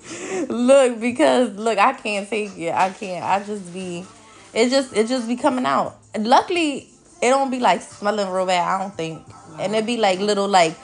Look, 0.48 1.00
because 1.00 1.54
look, 1.56 1.78
I 1.78 1.92
can't 1.92 2.28
take 2.28 2.58
it. 2.58 2.74
I 2.74 2.90
can't. 2.90 3.24
I 3.24 3.44
just 3.44 3.72
be, 3.72 4.04
it 4.52 4.68
just 4.68 4.94
it 4.96 5.06
just 5.06 5.28
be 5.28 5.36
coming 5.36 5.64
out. 5.64 5.96
And 6.14 6.26
luckily, 6.26 6.88
it 7.22 7.30
don't 7.30 7.50
be 7.50 7.60
like 7.60 7.82
smelling 7.82 8.28
real 8.28 8.46
bad. 8.46 8.68
I 8.68 8.78
don't 8.82 8.94
think, 8.94 9.24
and 9.58 9.74
it 9.74 9.86
be 9.86 9.96
like 9.96 10.18
little 10.18 10.48
like. 10.48 10.76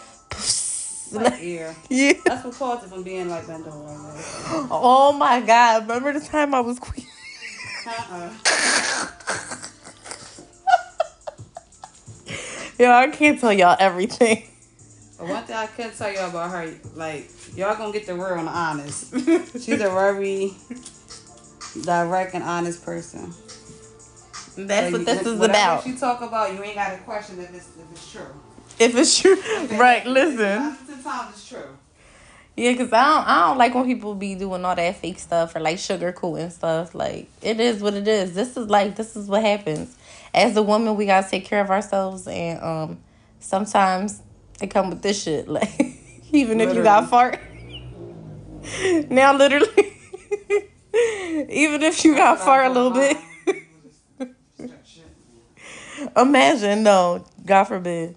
Like 1.14 1.42
ear. 1.42 1.74
Yeah. 1.88 2.12
That's 2.24 2.44
what 2.44 2.54
caused 2.54 2.84
it 2.84 2.88
from 2.90 3.02
being 3.02 3.28
like 3.28 3.46
bent 3.46 3.66
over. 3.66 3.76
Like, 3.78 4.68
Oh 4.70 5.12
my 5.12 5.40
God! 5.40 5.82
Remember 5.88 6.12
the 6.18 6.24
time 6.24 6.54
I 6.54 6.60
was 6.60 6.78
queen? 6.78 7.06
uh-uh. 7.86 8.30
Yo, 12.78 12.90
I 12.90 13.08
can't 13.08 13.38
tell 13.40 13.52
y'all 13.52 13.76
everything. 13.78 14.48
But 15.18 15.28
one 15.28 15.44
thing 15.44 15.54
I 15.56 15.66
can 15.66 15.92
tell 15.92 16.12
y'all 16.12 16.28
about 16.30 16.50
her, 16.50 16.74
like 16.96 17.30
y'all 17.56 17.76
gonna 17.76 17.92
get 17.92 18.06
the 18.06 18.14
real 18.14 18.34
and 18.34 18.48
honest. 18.48 19.10
She's 19.64 19.80
a 19.80 19.90
very 19.90 20.52
direct 21.82 22.34
and 22.34 22.42
honest 22.42 22.84
person. 22.84 23.32
That's 24.56 24.86
So 24.86 24.92
what 24.92 24.98
you- 25.00 25.04
this 25.04 25.26
is 25.26 25.40
about. 25.40 25.84
She 25.84 25.94
talk 25.96 26.20
about 26.20 26.52
you 26.52 26.62
ain't 26.64 26.74
got 26.74 26.94
a 26.94 26.98
question 26.98 27.38
if 27.38 27.54
it's 27.54 27.68
if 27.78 27.92
it's 27.92 28.10
true. 28.12 28.26
If 28.80 28.96
it's 28.96 29.20
true, 29.20 29.36
right? 29.78 30.04
Listen. 30.04 30.76
Sometimes 31.04 31.36
it's 31.36 31.48
true. 31.48 31.76
Yeah, 32.56 32.74
cause 32.76 32.90
I 32.90 33.04
don't, 33.04 33.28
I 33.28 33.48
don't 33.48 33.58
like 33.58 33.74
when 33.74 33.84
people 33.84 34.14
be 34.14 34.36
doing 34.36 34.64
all 34.64 34.74
that 34.74 34.96
fake 34.96 35.18
stuff 35.18 35.54
or 35.54 35.60
like 35.60 35.76
sugarcoating 35.76 36.50
stuff. 36.50 36.94
Like 36.94 37.28
it 37.42 37.60
is 37.60 37.82
what 37.82 37.92
it 37.92 38.08
is. 38.08 38.34
This 38.34 38.56
is 38.56 38.70
like 38.70 38.96
this 38.96 39.14
is 39.14 39.28
what 39.28 39.42
happens. 39.42 39.94
As 40.32 40.56
a 40.56 40.62
woman, 40.62 40.96
we 40.96 41.04
gotta 41.04 41.28
take 41.28 41.44
care 41.44 41.60
of 41.60 41.68
ourselves, 41.70 42.26
and 42.26 42.58
um, 42.62 42.98
sometimes 43.38 44.22
it 44.62 44.68
come 44.68 44.88
with 44.88 45.02
this 45.02 45.22
shit. 45.22 45.46
Like 45.54 45.78
even 46.32 46.58
if 46.58 46.74
you 46.74 46.82
got 46.82 47.10
fart. 47.10 47.38
now, 49.10 49.36
literally, 49.36 49.68
even 51.50 51.82
if 51.82 52.02
you 52.02 52.16
got 52.16 52.40
fart 52.40 52.64
a 52.64 52.70
little 52.70 52.92
bit. 52.92 53.18
Imagine, 56.16 56.82
no, 56.82 57.26
God 57.44 57.64
forbid. 57.64 58.16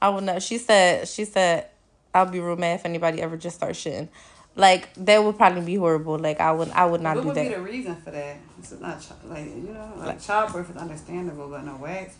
I 0.00 0.08
would 0.08 0.24
not. 0.24 0.42
She 0.42 0.58
said, 0.58 1.06
she 1.06 1.24
said, 1.24 1.68
I'll 2.14 2.26
be 2.26 2.40
real 2.40 2.56
mad 2.56 2.80
if 2.80 2.86
anybody 2.86 3.22
ever 3.22 3.36
just 3.36 3.56
start 3.56 3.72
shitting. 3.72 4.08
Like 4.54 4.92
that 4.96 5.24
would 5.24 5.38
probably 5.38 5.62
be 5.62 5.76
horrible. 5.76 6.18
Like 6.18 6.40
I 6.40 6.52
would, 6.52 6.70
I 6.70 6.84
would 6.84 7.00
not 7.00 7.16
What 7.16 7.22
do 7.22 7.28
that. 7.28 7.36
What 7.36 7.44
would 7.44 7.48
be 7.48 7.54
the 7.54 7.62
reason 7.62 7.96
for 7.96 8.10
that? 8.10 8.36
It's 8.58 8.72
not 8.72 9.00
chi- 9.00 9.28
like 9.28 9.46
you 9.46 9.72
know, 9.72 9.92
like 9.96 10.20
childbirth 10.20 10.70
is 10.70 10.76
understandable, 10.76 11.48
but 11.48 11.64
no 11.64 11.76
wax. 11.76 12.16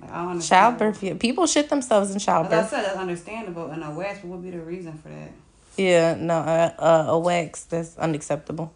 Like 0.00 0.10
I 0.10 0.16
don't 0.16 0.30
understand. 0.32 0.78
Childbirth, 0.78 1.02
yeah. 1.02 1.14
people 1.14 1.46
shit 1.46 1.68
themselves 1.68 2.10
in 2.10 2.18
childbirth. 2.18 2.52
As 2.52 2.72
I 2.72 2.76
said, 2.76 2.84
that's 2.86 2.96
understandable, 2.96 3.70
and 3.70 3.84
a 3.84 3.90
wax. 3.90 4.24
What 4.24 4.38
would 4.38 4.42
be 4.42 4.50
the 4.50 4.64
reason 4.64 4.98
for 4.98 5.10
that? 5.10 5.30
Yeah, 5.76 6.14
no, 6.14 6.34
uh, 6.34 6.72
uh, 6.78 7.04
a 7.10 7.18
wax 7.18 7.64
that's 7.64 7.96
unacceptable. 7.98 8.72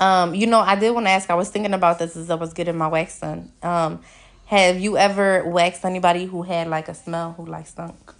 Um, 0.00 0.34
you 0.34 0.46
know, 0.46 0.60
I 0.60 0.76
did 0.76 0.90
want 0.92 1.06
to 1.06 1.10
ask. 1.10 1.30
I 1.30 1.34
was 1.34 1.48
thinking 1.48 1.72
about 1.72 1.98
this 1.98 2.16
as 2.16 2.28
I 2.30 2.34
was 2.34 2.52
getting 2.52 2.76
my 2.76 2.88
wax 2.88 3.20
done. 3.20 3.52
Um, 3.62 4.02
have 4.46 4.78
you 4.78 4.96
ever 4.96 5.44
waxed 5.48 5.84
anybody 5.84 6.26
who 6.26 6.42
had 6.42 6.68
like 6.68 6.88
a 6.88 6.94
smell 6.94 7.32
who 7.32 7.46
like 7.46 7.66
stunk? 7.66 8.14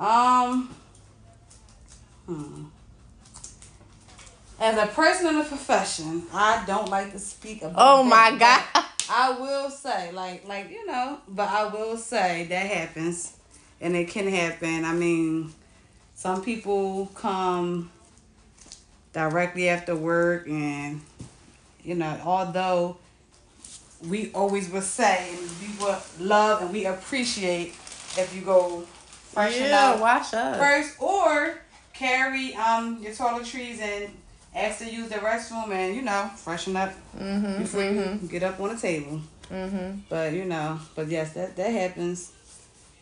Um. 0.00 0.74
Hmm. 2.24 2.64
As 4.58 4.76
a 4.78 4.86
person 4.86 5.26
in 5.26 5.38
the 5.38 5.44
profession, 5.44 6.22
I 6.32 6.64
don't 6.66 6.88
like 6.88 7.12
to 7.12 7.18
speak 7.18 7.62
about. 7.62 7.74
Oh 7.76 8.02
my 8.02 8.34
god! 8.38 8.64
I 9.10 9.36
will 9.38 9.68
say, 9.68 10.10
like, 10.12 10.48
like 10.48 10.70
you 10.70 10.86
know, 10.86 11.18
but 11.28 11.48
I 11.48 11.66
will 11.66 11.98
say 11.98 12.46
that 12.48 12.66
happens, 12.66 13.36
and 13.80 13.94
it 13.94 14.08
can 14.08 14.26
happen. 14.26 14.86
I 14.86 14.92
mean, 14.94 15.52
some 16.14 16.42
people 16.42 17.10
come 17.14 17.90
directly 19.12 19.68
after 19.68 19.94
work, 19.94 20.48
and 20.48 21.02
you 21.84 21.94
know, 21.94 22.18
although 22.24 22.96
we 24.08 24.32
always 24.32 24.70
will 24.70 24.80
say 24.80 25.28
and 25.30 25.50
we 25.60 25.84
would 25.84 25.98
love 26.18 26.62
and 26.62 26.72
we 26.72 26.86
appreciate 26.86 27.74
if 28.16 28.32
you 28.34 28.40
go 28.40 28.86
freshen 29.32 29.72
up 29.72 30.00
wash 30.00 30.32
up. 30.34 30.56
first 30.58 31.00
or 31.00 31.58
carry 31.92 32.54
um 32.54 32.98
your 33.02 33.12
toiletries 33.12 33.78
and 33.80 34.10
ask 34.54 34.78
to 34.78 34.90
use 34.90 35.08
the 35.08 35.16
restroom 35.16 35.70
and 35.70 35.94
you 35.94 36.02
know 36.02 36.30
freshen 36.36 36.76
up 36.76 36.92
Mm-hmm. 37.18 37.62
before 37.62 37.82
you 37.84 38.28
get 38.28 38.42
up 38.42 38.58
on 38.60 38.74
the 38.74 38.80
table 38.80 39.20
Mm-hmm. 39.50 40.00
but 40.08 40.32
you 40.32 40.44
know 40.44 40.78
but 40.94 41.08
yes 41.08 41.32
that 41.34 41.56
that 41.56 41.70
happens 41.70 42.32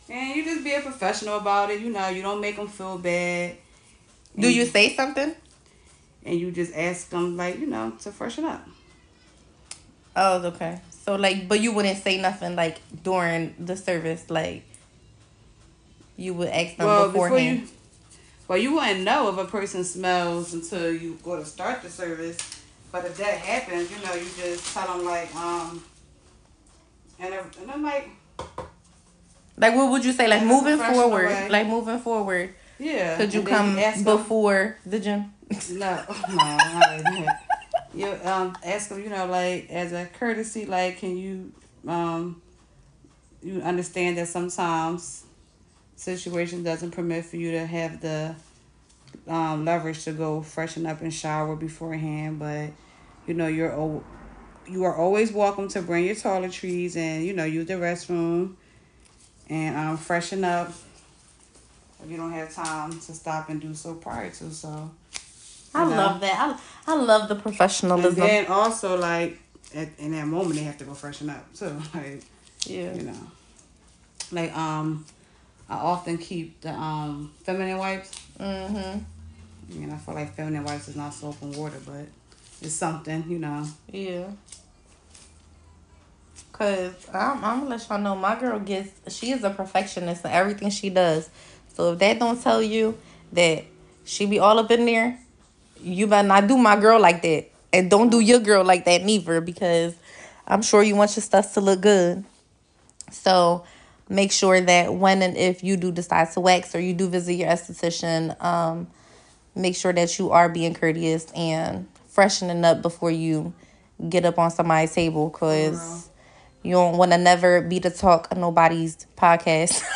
and 0.09 0.35
you 0.35 0.43
just 0.43 0.63
be 0.63 0.73
a 0.73 0.81
professional 0.81 1.37
about 1.37 1.69
it 1.69 1.79
you 1.79 1.91
know 1.91 2.09
you 2.09 2.21
don't 2.23 2.41
make 2.41 2.55
them 2.55 2.67
feel 2.67 2.97
bad 2.97 3.55
Do 4.37 4.47
And- 4.47 4.55
you 4.55 4.65
say 4.65 4.95
something? 4.95 5.35
and 6.25 6.39
you 6.39 6.51
just 6.51 6.73
ask 6.75 7.09
them 7.09 7.37
like 7.37 7.59
you 7.59 7.67
know 7.67 7.91
to 8.01 8.11
freshen 8.11 8.45
up 8.45 8.65
Oh, 10.15 10.41
okay. 10.47 10.81
So 11.05 11.15
like, 11.15 11.47
but 11.47 11.61
you 11.61 11.71
wouldn't 11.71 11.97
say 12.03 12.19
nothing 12.19 12.55
like 12.55 12.81
during 13.03 13.55
the 13.59 13.77
service, 13.77 14.29
like 14.29 14.63
you 16.19 16.33
would 16.33 16.49
ask 16.49 16.75
them 16.77 16.85
well 16.87 17.07
before 17.07 17.29
beforehand. 17.29 17.59
you 17.61 17.67
well 18.47 18.57
you 18.57 18.73
wouldn't 18.73 19.01
know 19.01 19.29
if 19.29 19.37
a 19.37 19.45
person 19.45 19.83
smells 19.83 20.53
until 20.53 20.91
you 20.93 21.17
go 21.23 21.35
to 21.37 21.45
start 21.45 21.81
the 21.81 21.89
service 21.89 22.37
but 22.91 23.05
if 23.05 23.15
that 23.17 23.35
happens 23.51 23.89
you 23.91 23.97
know 24.05 24.13
you 24.13 24.27
just 24.37 24.73
tell 24.73 24.87
them 24.97 25.05
like 25.05 25.33
um 25.35 25.81
and, 27.19 27.33
if- 27.33 27.61
and 27.61 27.69
I'm 27.71 27.83
like 27.83 28.09
Like, 29.57 29.75
what 29.75 29.91
would 29.91 30.05
you 30.05 30.13
say? 30.13 30.25
Like 30.27 30.43
moving 30.43 30.77
forward, 30.77 31.25
way. 31.27 31.49
like 31.49 31.67
moving 31.67 31.99
forward. 31.99 32.53
Yeah. 32.79 33.17
Could 33.17 33.33
you 33.33 33.43
come 33.43 33.77
ask 33.77 34.05
before 34.05 34.77
the 34.85 34.99
gym? 35.01 35.33
No, 35.71 35.99
no, 36.29 36.35
not. 36.35 37.39
You 37.93 38.07
um 38.23 38.55
ask 38.63 38.87
them, 38.89 39.03
you 39.03 39.09
know, 39.09 39.25
like 39.25 39.69
as 39.69 39.91
a 39.91 40.05
courtesy, 40.17 40.65
like 40.65 40.99
can 40.99 41.17
you 41.17 41.51
um 41.87 42.41
you 43.43 43.59
understand 43.61 44.17
that 44.17 44.27
sometimes 44.29 45.25
situation 45.99 46.63
doesn't 46.63 46.91
permit 46.91 47.25
for 47.25 47.35
you 47.35 47.51
to 47.51 47.65
have 47.65 47.99
the 48.01 48.35
um 49.27 49.65
leverage 49.65 50.03
to 50.05 50.11
go 50.13 50.41
freshen 50.41 50.85
up 50.85 51.01
and 51.01 51.13
shower 51.13 51.55
beforehand, 51.55 52.39
but 52.39 52.69
you 53.27 53.33
know 53.33 53.47
you're 53.47 53.71
al- 53.71 54.03
you 54.67 54.83
are 54.83 54.95
always 54.95 55.31
welcome 55.31 55.67
to 55.67 55.81
bring 55.81 56.05
your 56.05 56.15
toiletries 56.15 56.95
and 56.95 57.25
you 57.25 57.33
know 57.33 57.43
use 57.43 57.67
the 57.67 57.73
restroom 57.73 58.55
and 59.49 59.75
um 59.75 59.97
freshen 59.97 60.43
up 60.43 60.71
if 62.03 62.09
you 62.09 62.15
don't 62.17 62.31
have 62.31 62.53
time 62.53 62.91
to 62.91 63.13
stop 63.13 63.49
and 63.49 63.59
do 63.59 63.73
so 63.73 63.93
prior 63.95 64.29
to 64.29 64.51
so 64.51 64.89
I 65.75 65.83
know? 65.83 65.89
love 65.97 66.21
that. 66.21 66.59
I 66.87 66.93
I 66.93 66.95
love 66.95 67.27
the 67.29 67.35
professionalism. 67.35 68.09
and 68.09 68.17
then 68.17 68.45
also 68.47 68.97
like 68.97 69.39
at, 69.75 69.89
in 69.99 70.11
that 70.11 70.27
moment 70.27 70.55
they 70.55 70.63
have 70.63 70.77
to 70.77 70.85
go 70.85 70.93
freshen 70.93 71.29
up 71.29 71.53
too 71.53 71.75
like 71.93 72.23
yeah. 72.65 72.93
you 72.93 73.01
know 73.03 73.27
like 74.31 74.55
um 74.55 75.05
i 75.69 75.75
often 75.75 76.17
keep 76.17 76.59
the 76.61 76.71
um 76.73 77.31
feminine 77.43 77.77
wipes 77.77 78.11
Mhm. 78.39 79.03
i 79.71 79.73
mean 79.73 79.91
i 79.91 79.97
feel 79.97 80.15
like 80.15 80.33
feminine 80.35 80.63
wipes 80.63 80.87
is 80.87 80.95
not 80.95 81.13
soap 81.13 81.41
and 81.41 81.55
water 81.55 81.79
but 81.85 82.07
it's 82.61 82.73
something 82.73 83.23
you 83.29 83.39
know 83.39 83.65
Yeah. 83.91 84.25
Cause 86.51 86.93
I'm, 87.13 87.43
I'm 87.43 87.59
gonna 87.59 87.69
let 87.69 87.87
y'all 87.87 87.99
know 87.99 88.15
my 88.15 88.37
girl 88.37 88.59
gets 88.59 89.15
she 89.15 89.31
is 89.31 89.43
a 89.45 89.49
perfectionist 89.49 90.25
in 90.25 90.31
everything 90.31 90.69
she 90.69 90.89
does. 90.89 91.29
So 91.73 91.93
if 91.93 91.99
that 91.99 92.19
don't 92.19 92.41
tell 92.41 92.61
you 92.61 92.97
that 93.31 93.63
she 94.03 94.25
be 94.25 94.39
all 94.39 94.59
up 94.59 94.69
in 94.71 94.85
there, 94.85 95.17
you 95.81 96.07
better 96.07 96.27
not 96.27 96.47
do 96.47 96.57
my 96.57 96.77
girl 96.77 96.99
like 96.99 97.21
that. 97.21 97.45
And 97.71 97.89
don't 97.89 98.09
do 98.09 98.19
your 98.19 98.39
girl 98.39 98.65
like 98.65 98.83
that 98.85 99.03
neither 99.03 99.39
because 99.39 99.95
I'm 100.45 100.61
sure 100.61 100.83
you 100.83 100.95
want 100.97 101.15
your 101.15 101.23
stuff 101.23 101.53
to 101.53 101.61
look 101.61 101.79
good. 101.79 102.25
So 103.11 103.63
make 104.09 104.31
sure 104.31 104.59
that 104.59 104.93
when 104.93 105.21
and 105.21 105.37
if 105.37 105.63
you 105.63 105.77
do 105.77 105.91
decide 105.91 106.31
to 106.31 106.39
wax 106.39 106.73
or 106.75 106.79
you 106.79 106.93
do 106.93 107.07
visit 107.07 107.33
your 107.33 107.47
esthetician, 107.47 108.41
um, 108.43 108.87
make 109.55 109.75
sure 109.75 109.93
that 109.93 110.17
you 110.17 110.31
are 110.31 110.49
being 110.49 110.73
courteous 110.73 111.31
and 111.31 111.87
freshening 112.07 112.65
up 112.65 112.81
before 112.81 113.11
you 113.11 113.53
get 114.09 114.25
up 114.25 114.39
on 114.39 114.49
somebody's 114.51 114.93
table 114.93 115.29
because 115.29 116.09
you 116.63 116.71
don't 116.71 116.97
want 116.97 117.11
to 117.11 117.17
never 117.17 117.61
be 117.61 117.79
the 117.79 117.89
talk 117.89 118.31
of 118.31 118.37
nobody's 118.37 119.05
podcast. 119.17 119.83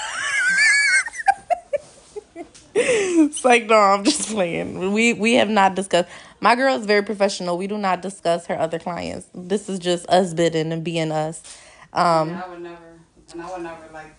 it's 2.76 3.44
like 3.44 3.66
no, 3.66 3.76
I'm 3.76 4.04
just 4.04 4.30
playing. 4.30 4.94
We 4.94 5.14
we 5.14 5.34
have 5.34 5.50
not 5.50 5.76
discussed. 5.76 6.10
My 6.40 6.56
girl 6.56 6.78
is 6.78 6.86
very 6.86 7.04
professional. 7.04 7.58
We 7.58 7.68
do 7.68 7.78
not 7.78 8.02
discuss 8.02 8.46
her 8.48 8.60
other 8.60 8.80
clients. 8.80 9.28
This 9.34 9.70
is 9.70 9.80
just 9.80 10.08
us 10.10 10.34
bidding 10.34 10.72
and 10.72 10.84
being 10.84 11.12
us. 11.12 11.42
Um, 11.94 12.30
and 12.30 12.38
I 12.38 12.50
would 12.50 12.62
never, 12.62 12.93
and 13.34 13.42
I 13.42 13.52
would 13.52 13.64
never 13.64 13.90
like 13.92 14.16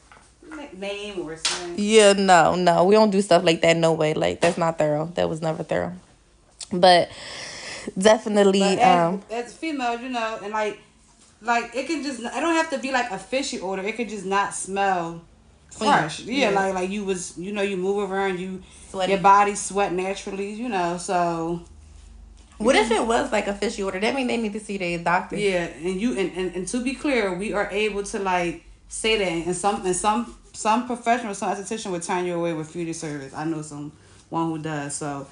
name 0.76 1.20
or 1.20 1.36
something. 1.36 1.74
Yeah, 1.78 2.12
no, 2.12 2.54
no, 2.54 2.84
we 2.84 2.94
don't 2.94 3.10
do 3.10 3.20
stuff 3.22 3.44
like 3.44 3.60
that. 3.62 3.76
No 3.76 3.92
way. 3.92 4.14
Like 4.14 4.40
that's 4.40 4.58
not 4.58 4.78
thorough. 4.78 5.06
That 5.14 5.28
was 5.28 5.40
never 5.40 5.62
thorough. 5.62 5.94
But 6.72 7.10
definitely, 7.96 8.60
but 8.60 8.78
as, 8.78 9.14
um, 9.14 9.22
as 9.30 9.52
females, 9.54 10.00
you 10.00 10.08
know, 10.08 10.38
and 10.42 10.52
like, 10.52 10.78
like 11.40 11.74
it 11.74 11.86
can 11.86 12.02
just. 12.02 12.24
I 12.24 12.40
don't 12.40 12.54
have 12.54 12.70
to 12.70 12.78
be 12.78 12.92
like 12.92 13.10
a 13.10 13.18
fishy 13.18 13.60
odor. 13.60 13.82
It 13.82 13.96
could 13.96 14.08
just 14.08 14.26
not 14.26 14.54
smell 14.54 15.22
fresh. 15.70 16.20
Yeah, 16.20 16.50
yeah, 16.50 16.56
like 16.56 16.74
like 16.74 16.90
you 16.90 17.04
was, 17.04 17.36
you 17.38 17.52
know, 17.52 17.62
you 17.62 17.76
move 17.76 18.10
around, 18.10 18.38
you 18.38 18.62
Sweaty. 18.90 19.12
your 19.12 19.20
body 19.20 19.54
sweat 19.54 19.92
naturally, 19.92 20.52
you 20.52 20.68
know. 20.68 20.98
So, 20.98 21.62
what 22.58 22.76
if 22.76 22.90
it 22.90 23.06
was 23.06 23.32
like 23.32 23.46
a 23.46 23.54
fishy 23.54 23.82
order? 23.82 24.00
That 24.00 24.14
mean 24.14 24.26
they 24.26 24.36
need 24.36 24.52
to 24.54 24.60
see 24.60 24.78
their 24.78 24.98
doctor. 24.98 25.36
Yeah, 25.36 25.66
and 25.66 26.00
you 26.00 26.18
and, 26.18 26.32
and, 26.36 26.54
and 26.56 26.68
to 26.68 26.82
be 26.82 26.94
clear, 26.94 27.34
we 27.34 27.52
are 27.52 27.68
able 27.70 28.02
to 28.04 28.18
like 28.18 28.64
say 28.94 29.18
that, 29.18 29.46
and 29.46 29.56
some 29.56 29.84
and 29.84 29.96
some 29.96 30.34
some 30.52 30.86
professional, 30.86 31.34
some 31.34 31.54
esthetician 31.54 31.90
would 31.90 32.02
turn 32.02 32.24
you 32.24 32.34
away 32.34 32.52
with 32.52 32.70
free 32.70 32.92
service. 32.92 33.34
I 33.34 33.44
know 33.44 33.62
some 33.62 33.92
one 34.30 34.50
who 34.50 34.58
does. 34.58 34.94
So 34.94 35.26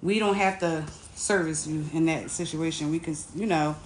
we 0.00 0.18
don't 0.18 0.36
have 0.36 0.60
to 0.60 0.84
service 1.14 1.66
you 1.66 1.84
in 1.92 2.06
that 2.06 2.30
situation. 2.30 2.90
We 2.90 3.00
can, 3.00 3.16
you 3.34 3.46
know, 3.46 3.76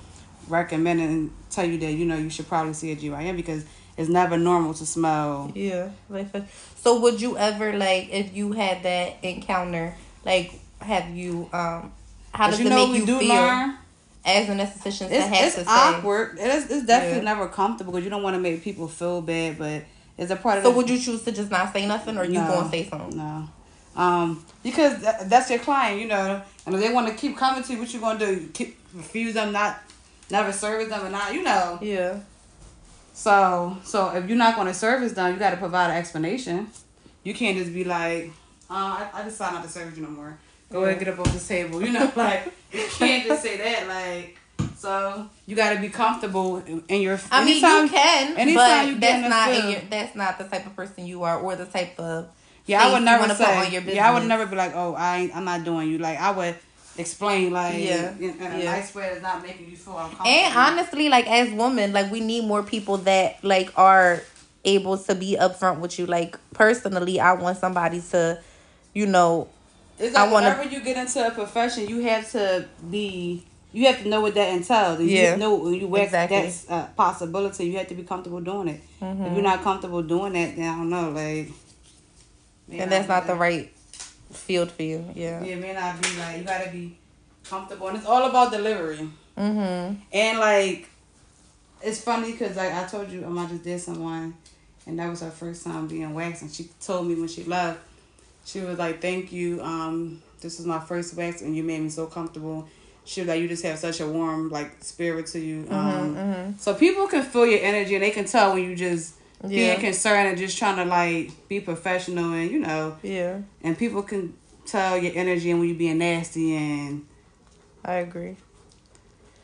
recommend 0.46 1.00
and 1.00 1.32
tell 1.50 1.64
you 1.64 1.78
that 1.78 1.92
you 1.92 2.04
know 2.04 2.16
you 2.16 2.30
should 2.30 2.46
probably 2.48 2.74
see 2.74 2.92
a 2.92 2.96
GYN 2.96 3.36
because 3.36 3.64
it's 3.96 4.10
never 4.10 4.36
normal 4.36 4.74
to 4.74 4.86
smell. 4.86 5.50
Yeah, 5.54 5.90
like 6.10 6.28
so. 6.76 7.00
Would 7.00 7.20
you 7.20 7.38
ever 7.38 7.72
like 7.72 8.10
if 8.10 8.34
you 8.36 8.52
had 8.52 8.82
that 8.82 9.16
encounter? 9.22 9.94
Like, 10.24 10.60
have 10.80 11.10
you 11.10 11.48
um? 11.52 11.92
How 12.32 12.50
does 12.50 12.60
it 12.60 12.68
make 12.68 12.94
you 12.94 13.06
feel? 13.06 13.28
Learn, 13.28 13.78
as 14.24 14.48
an 14.48 14.58
esthetician, 14.58 15.08
it's, 15.10 15.56
it's 15.56 15.64
to 15.64 15.64
awkward. 15.68 16.38
It 16.38 16.46
is, 16.46 16.70
it's 16.70 16.86
definitely 16.86 17.18
yeah. 17.18 17.34
never 17.34 17.48
comfortable 17.48 17.92
because 17.92 18.04
you 18.04 18.10
don't 18.10 18.22
want 18.22 18.34
to 18.34 18.40
make 18.40 18.62
people 18.62 18.88
feel 18.88 19.20
bad, 19.20 19.58
but 19.58 19.84
it's 20.16 20.30
a 20.30 20.36
part 20.36 20.58
of. 20.58 20.64
So, 20.64 20.70
the, 20.70 20.76
would 20.76 20.88
you 20.88 20.98
choose 20.98 21.22
to 21.24 21.32
just 21.32 21.50
not 21.50 21.72
say 21.72 21.86
nothing, 21.86 22.16
or 22.16 22.24
no, 22.24 22.30
you 22.30 22.38
gonna 22.38 22.70
say 22.70 22.88
something? 22.88 23.18
No, 23.18 23.48
um, 23.96 24.44
because 24.62 25.00
th- 25.00 25.16
that's 25.24 25.50
your 25.50 25.58
client, 25.58 26.00
you 26.00 26.08
know, 26.08 26.42
and 26.64 26.74
if 26.74 26.80
they 26.80 26.92
want 26.92 27.08
to 27.08 27.14
keep 27.14 27.36
coming 27.36 27.62
to 27.62 27.72
you, 27.72 27.78
what 27.78 27.92
you 27.92 28.00
gonna 28.00 28.18
do? 28.18 28.48
Keep 28.54 28.78
refuse 28.94 29.34
them, 29.34 29.52
not 29.52 29.82
never 30.30 30.52
service 30.52 30.88
them, 30.88 31.06
or 31.06 31.10
not, 31.10 31.34
you 31.34 31.42
know. 31.42 31.78
Yeah. 31.82 32.20
So, 33.12 33.76
so 33.84 34.10
if 34.14 34.26
you're 34.26 34.38
not 34.38 34.56
gonna 34.56 34.74
service 34.74 35.12
them, 35.12 35.32
you 35.32 35.38
got 35.38 35.50
to 35.50 35.56
provide 35.56 35.90
an 35.90 35.96
explanation. 35.96 36.68
You 37.22 37.34
can't 37.34 37.56
just 37.56 37.72
be 37.72 37.84
like, 37.84 38.32
uh, 38.70 39.06
I, 39.12 39.20
I 39.20 39.22
decided 39.22 39.54
not 39.54 39.64
to 39.64 39.70
service 39.70 39.96
you 39.96 40.02
no 40.02 40.10
more. 40.10 40.38
Go 40.70 40.80
yeah. 40.80 40.88
ahead, 40.88 40.98
get 40.98 41.08
up 41.08 41.20
off 41.20 41.32
this 41.32 41.46
table. 41.46 41.82
You 41.82 41.92
know, 41.92 42.12
like 42.16 42.52
you 42.72 42.86
can't 42.90 43.26
just 43.26 43.42
say 43.42 43.56
that. 43.58 43.88
Like, 43.88 44.38
so 44.76 45.28
you 45.46 45.56
got 45.56 45.74
to 45.74 45.80
be 45.80 45.88
comfortable 45.88 46.58
in 46.88 47.00
your. 47.00 47.18
I 47.30 47.44
mean, 47.44 47.56
you 47.56 47.88
can, 47.88 48.36
anytime 48.36 48.88
you 48.88 48.98
that's 48.98 49.28
not 49.28 49.52
in 49.52 49.70
your, 49.70 49.80
that's 49.90 50.14
not 50.14 50.38
the 50.38 50.44
type 50.44 50.66
of 50.66 50.76
person 50.76 51.06
you 51.06 51.22
are, 51.22 51.38
or 51.38 51.56
the 51.56 51.66
type 51.66 51.98
of. 51.98 52.28
Yeah, 52.66 52.86
I 52.86 52.92
would 52.92 53.02
never 53.02 53.34
say. 53.34 53.80
Yeah, 53.94 54.10
I 54.10 54.14
would 54.14 54.26
never 54.26 54.46
be 54.46 54.56
like, 54.56 54.72
oh, 54.74 54.94
I 54.94 55.18
ain't, 55.18 55.36
I'm 55.36 55.44
not 55.44 55.64
doing 55.64 55.90
you. 55.90 55.98
Like 55.98 56.18
I 56.18 56.30
would 56.30 56.56
explain 56.96 57.52
like 57.52 57.82
yeah, 57.82 58.10
and, 58.10 58.20
in 58.20 58.40
a 58.40 58.58
yeah. 58.58 58.64
nice 58.64 58.94
way 58.94 59.08
that's 59.10 59.22
not 59.22 59.42
making 59.42 59.68
you 59.68 59.76
feel 59.76 59.98
uncomfortable. 59.98 60.26
And 60.26 60.56
honestly, 60.56 61.08
like 61.08 61.28
as 61.28 61.52
women, 61.52 61.92
like 61.92 62.10
we 62.10 62.20
need 62.20 62.46
more 62.46 62.62
people 62.62 62.98
that 62.98 63.42
like 63.42 63.76
are 63.78 64.22
able 64.64 64.96
to 64.96 65.14
be 65.14 65.36
upfront 65.38 65.80
with 65.80 65.98
you. 65.98 66.06
Like 66.06 66.38
personally, 66.52 67.20
I 67.20 67.32
want 67.34 67.58
somebody 67.58 68.00
to, 68.10 68.40
you 68.92 69.06
know, 69.06 69.48
it's 69.98 70.14
like 70.14 70.28
I 70.28 70.32
wanna, 70.32 70.50
whenever 70.50 70.68
you 70.68 70.80
get 70.82 70.96
into 70.96 71.26
a 71.26 71.30
profession, 71.30 71.88
you 71.88 72.00
have 72.02 72.30
to 72.32 72.66
be. 72.90 73.44
You 73.72 73.86
have 73.86 74.04
to 74.04 74.08
know 74.08 74.20
what 74.20 74.34
that 74.36 74.54
entails. 74.54 75.00
You 75.00 75.06
yeah. 75.06 75.34
know 75.34 75.68
you 75.68 75.88
work 75.88 76.02
exactly. 76.02 76.42
that's 76.42 76.64
a 76.68 76.92
possibility. 76.96 77.66
You 77.66 77.78
have 77.78 77.88
to 77.88 77.96
be 77.96 78.04
comfortable 78.04 78.40
doing 78.40 78.68
it. 78.68 78.80
Mm-hmm. 79.02 79.24
If 79.24 79.32
you're 79.32 79.42
not 79.42 79.64
comfortable 79.64 80.00
doing 80.00 80.34
that, 80.34 80.54
then 80.54 80.72
I 80.72 80.76
don't 80.76 80.90
know, 80.90 81.10
like. 81.10 81.48
And 82.70 82.92
that's 82.92 83.08
not 83.08 83.26
the 83.26 83.34
right 83.34 83.72
field 84.32 84.70
for 84.70 84.84
you. 84.84 85.04
Yeah. 85.14 85.42
Yeah, 85.42 85.56
may 85.56 85.72
not 85.72 86.00
be 86.00 86.16
like 86.18 86.38
you 86.38 86.44
gotta 86.44 86.70
be 86.70 86.96
comfortable, 87.44 87.88
and 87.88 87.96
it's 87.96 88.06
all 88.06 88.28
about 88.28 88.52
delivery. 88.52 89.08
Mm-hmm. 89.36 89.94
And 90.12 90.38
like, 90.38 90.88
it's 91.82 92.00
funny 92.00 92.32
because 92.32 92.56
like 92.56 92.72
I 92.72 92.84
told 92.84 93.10
you, 93.10 93.26
I 93.26 93.46
just 93.46 93.64
did 93.64 93.80
someone, 93.80 94.34
and 94.86 94.98
that 94.98 95.10
was 95.10 95.20
her 95.20 95.30
first 95.30 95.64
time 95.64 95.88
being 95.88 96.14
waxed, 96.14 96.42
and 96.42 96.52
she 96.52 96.70
told 96.80 97.06
me 97.08 97.14
when 97.16 97.28
she 97.28 97.44
left, 97.44 97.80
she 98.44 98.60
was 98.60 98.78
like, 98.78 99.00
"Thank 99.00 99.32
you. 99.32 99.60
Um, 99.62 100.22
this 100.40 100.60
is 100.60 100.66
my 100.66 100.80
first 100.80 101.14
wax, 101.16 101.42
and 101.42 101.56
you 101.56 101.62
made 101.62 101.80
me 101.80 101.88
so 101.88 102.06
comfortable." 102.06 102.68
She 103.04 103.20
was 103.20 103.28
like, 103.28 103.40
"You 103.40 103.48
just 103.48 103.64
have 103.64 103.78
such 103.78 104.00
a 104.00 104.06
warm 104.06 104.50
like 104.50 104.82
spirit 104.82 105.26
to 105.28 105.40
you." 105.40 105.62
Mm-hmm, 105.62 105.74
um, 105.74 106.16
mm-hmm. 106.16 106.58
so 106.58 106.74
people 106.74 107.06
can 107.06 107.22
feel 107.22 107.46
your 107.46 107.60
energy, 107.60 107.94
and 107.94 108.04
they 108.04 108.10
can 108.10 108.24
tell 108.24 108.54
when 108.54 108.64
you 108.64 108.76
just 108.76 109.14
yeah. 109.48 109.74
being 109.74 109.80
concerned 109.80 110.28
and 110.28 110.38
just 110.38 110.58
trying 110.58 110.76
to 110.76 110.84
like 110.84 111.30
be 111.48 111.60
professional 111.60 112.32
and 112.32 112.50
you 112.50 112.58
know 112.58 112.96
yeah 113.02 113.38
and 113.62 113.78
people 113.78 114.02
can 114.02 114.34
tell 114.66 114.96
your 114.96 115.12
energy 115.14 115.50
and 115.50 115.60
when 115.60 115.68
you 115.68 115.74
being 115.74 115.98
nasty 115.98 116.56
and 116.56 117.06
i 117.84 117.94
agree 117.94 118.36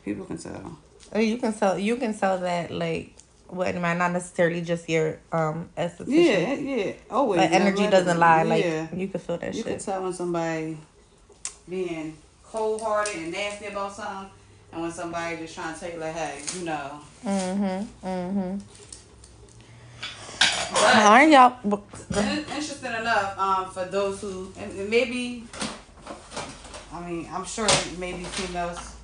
people 0.03 0.25
can 0.25 0.37
tell 0.37 0.77
oh, 1.13 1.19
you 1.19 1.37
can 1.37 1.53
tell 1.53 1.77
you 1.77 1.95
can 1.97 2.17
tell 2.17 2.39
that 2.39 2.71
like 2.71 3.13
what 3.51 3.75
might 3.75 3.97
not 3.97 4.11
necessarily 4.11 4.61
just 4.61 4.89
your 4.89 5.19
um 5.31 5.69
esthetician. 5.77 6.07
Yeah, 6.07 6.53
yeah. 6.53 6.93
Always. 7.09 7.39
Like 7.39 7.51
energy 7.51 7.87
doesn't 7.89 8.17
lie. 8.17 8.43
Like 8.43 8.63
yeah. 8.63 8.87
you 8.95 9.07
can 9.07 9.19
feel 9.19 9.37
that 9.37 9.53
you 9.53 9.63
shit. 9.63 9.65
You 9.67 9.75
can 9.75 9.83
tell 9.83 10.03
when 10.03 10.13
somebody 10.13 10.77
being 11.69 12.17
cold 12.43 12.81
hearted 12.81 13.15
and 13.15 13.31
nasty 13.31 13.67
about 13.67 13.93
something 13.93 14.31
and 14.71 14.81
when 14.81 14.91
somebody 14.91 15.37
just 15.37 15.53
trying 15.53 15.73
to 15.73 15.79
tell 15.79 15.91
you 15.91 15.99
like, 15.99 16.13
hey, 16.15 16.41
you 16.57 16.65
know. 16.65 16.99
Mm-hmm. 17.25 18.07
Mm-hmm. 18.07 18.57
But 20.73 20.95
All 20.95 21.11
right, 21.11 21.29
y'all. 21.29 21.83
Interesting 22.09 22.93
enough, 22.93 23.37
um, 23.37 23.69
for 23.71 23.85
those 23.85 24.21
who 24.21 24.51
and, 24.57 24.89
maybe, 24.89 25.43
I 26.93 27.09
mean, 27.09 27.27
I'm 27.31 27.45
sure 27.45 27.67
maybe 27.97 28.23
females 28.23 28.95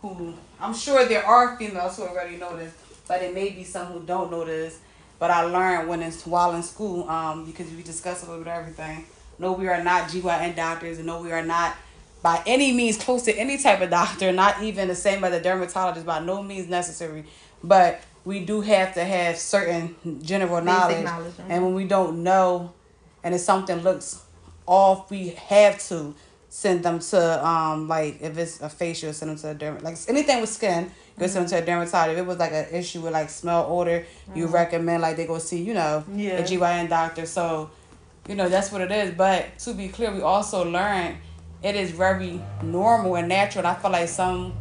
who 0.00 0.34
I'm 0.60 0.74
sure 0.74 1.06
there 1.06 1.26
are 1.26 1.56
females 1.56 1.96
who 1.96 2.04
already 2.04 2.36
know 2.36 2.56
this, 2.56 2.72
but 3.10 3.22
it 3.22 3.34
may 3.34 3.50
be 3.50 3.64
some 3.64 3.88
who 3.88 3.98
don't 4.06 4.30
know 4.30 4.44
this. 4.44 4.78
But 5.18 5.32
I 5.32 5.42
learned 5.42 5.88
when 5.88 6.00
it's 6.00 6.24
while 6.24 6.54
in 6.54 6.62
school, 6.62 7.08
um, 7.10 7.44
because 7.44 7.68
we 7.72 7.82
discussed 7.82 8.22
a 8.22 8.26
little 8.26 8.44
bit 8.44 8.52
of 8.52 8.58
everything. 8.60 9.04
No, 9.36 9.50
we 9.52 9.66
are 9.66 9.82
not 9.82 10.08
GYN 10.08 10.54
doctors, 10.54 10.98
and 10.98 11.08
no, 11.08 11.20
we 11.20 11.32
are 11.32 11.44
not 11.44 11.76
by 12.22 12.40
any 12.46 12.72
means 12.72 12.96
close 13.02 13.22
to 13.24 13.34
any 13.34 13.58
type 13.58 13.80
of 13.80 13.90
doctor, 13.90 14.30
not 14.30 14.62
even 14.62 14.86
the 14.86 14.94
same 14.94 15.24
as 15.24 15.34
a 15.34 15.40
dermatologist, 15.42 16.06
by 16.06 16.20
no 16.20 16.40
means 16.40 16.68
necessary. 16.68 17.24
But 17.64 18.00
we 18.24 18.44
do 18.44 18.60
have 18.60 18.94
to 18.94 19.02
have 19.04 19.38
certain 19.38 19.96
general 20.22 20.60
knowledge, 20.62 21.04
knowledge 21.04 21.34
and 21.48 21.64
when 21.64 21.74
we 21.74 21.84
don't 21.84 22.22
know 22.22 22.72
and 23.24 23.34
if 23.34 23.40
something 23.40 23.78
looks 23.78 24.22
off 24.66 25.10
we 25.10 25.30
have 25.30 25.78
to 25.88 26.14
send 26.50 26.82
them 26.82 26.98
to 26.98 27.46
um 27.46 27.88
like 27.88 28.20
if 28.20 28.36
it's 28.36 28.60
a 28.60 28.68
facial 28.68 29.12
send 29.12 29.30
them 29.30 29.38
to 29.38 29.50
a 29.50 29.54
derm 29.54 29.82
like 29.82 29.96
anything 30.08 30.40
with 30.40 30.50
skin 30.50 30.90
go 31.20 31.26
mm-hmm. 31.26 31.46
to 31.46 31.58
a 31.58 31.64
dermatologist 31.64 32.12
if 32.12 32.18
it 32.18 32.26
was 32.26 32.38
like 32.38 32.52
an 32.52 32.66
issue 32.72 33.00
with 33.00 33.12
like 33.12 33.30
smell 33.30 33.66
odor 33.68 34.00
mm-hmm. 34.00 34.38
you 34.38 34.46
recommend 34.46 35.02
like 35.02 35.16
they 35.16 35.26
go 35.26 35.38
see 35.38 35.62
you 35.62 35.74
know 35.74 36.02
yeah. 36.14 36.38
a 36.38 36.42
GYN 36.42 36.88
doctor 36.88 37.26
so 37.26 37.70
you 38.28 38.34
know 38.34 38.48
that's 38.48 38.72
what 38.72 38.80
it 38.80 38.90
is 38.90 39.12
but 39.14 39.58
to 39.58 39.74
be 39.74 39.88
clear 39.88 40.12
we 40.12 40.22
also 40.22 40.68
learned 40.68 41.16
it 41.62 41.76
is 41.76 41.90
very 41.90 42.40
normal 42.62 43.16
and 43.16 43.28
natural 43.28 43.66
and 43.66 43.76
I 43.76 43.80
feel 43.80 43.90
like 43.90 44.08
some 44.08 44.54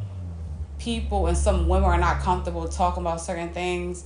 people 0.80 1.28
and 1.28 1.38
some 1.38 1.68
women 1.68 1.90
are 1.90 2.00
not 2.00 2.22
comfortable 2.22 2.68
talking 2.68 3.04
about 3.04 3.22
certain 3.22 3.50
things. 3.50 4.06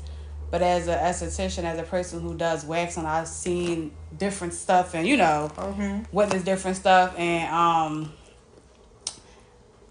But 0.52 0.62
as 0.62 0.88
an 0.88 1.00
esthetician, 1.00 1.64
as 1.64 1.80
a 1.80 1.84
person 1.84 2.22
who 2.22 2.36
does 2.36 2.64
waxing, 2.64 3.06
I've 3.06 3.28
seen 3.28 3.92
different 4.16 4.54
stuff 4.54 4.94
and 4.94 5.08
you 5.08 5.18
know 5.18 5.52
mm-hmm. 5.56 6.04
witness 6.12 6.44
different 6.44 6.78
stuff. 6.78 7.18
And 7.18 7.52
um, 7.52 8.14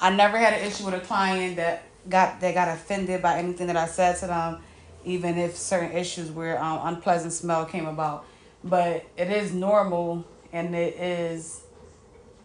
I 0.00 0.10
never 0.10 0.38
had 0.38 0.54
an 0.54 0.66
issue 0.66 0.84
with 0.84 0.94
a 0.94 1.00
client 1.00 1.56
that 1.56 1.82
got 2.08 2.40
that 2.40 2.54
got 2.54 2.68
offended 2.68 3.22
by 3.22 3.38
anything 3.38 3.66
that 3.68 3.76
I 3.76 3.86
said 3.86 4.16
to 4.18 4.26
them, 4.26 4.58
even 5.04 5.38
if 5.38 5.56
certain 5.56 5.92
issues 5.92 6.30
where 6.30 6.62
um, 6.62 6.80
unpleasant 6.82 7.32
smell 7.32 7.64
came 7.64 7.86
about. 7.86 8.24
But 8.64 9.04
it 9.16 9.30
is 9.30 9.52
normal 9.52 10.24
and 10.52 10.74
it 10.74 10.94
is 10.96 11.62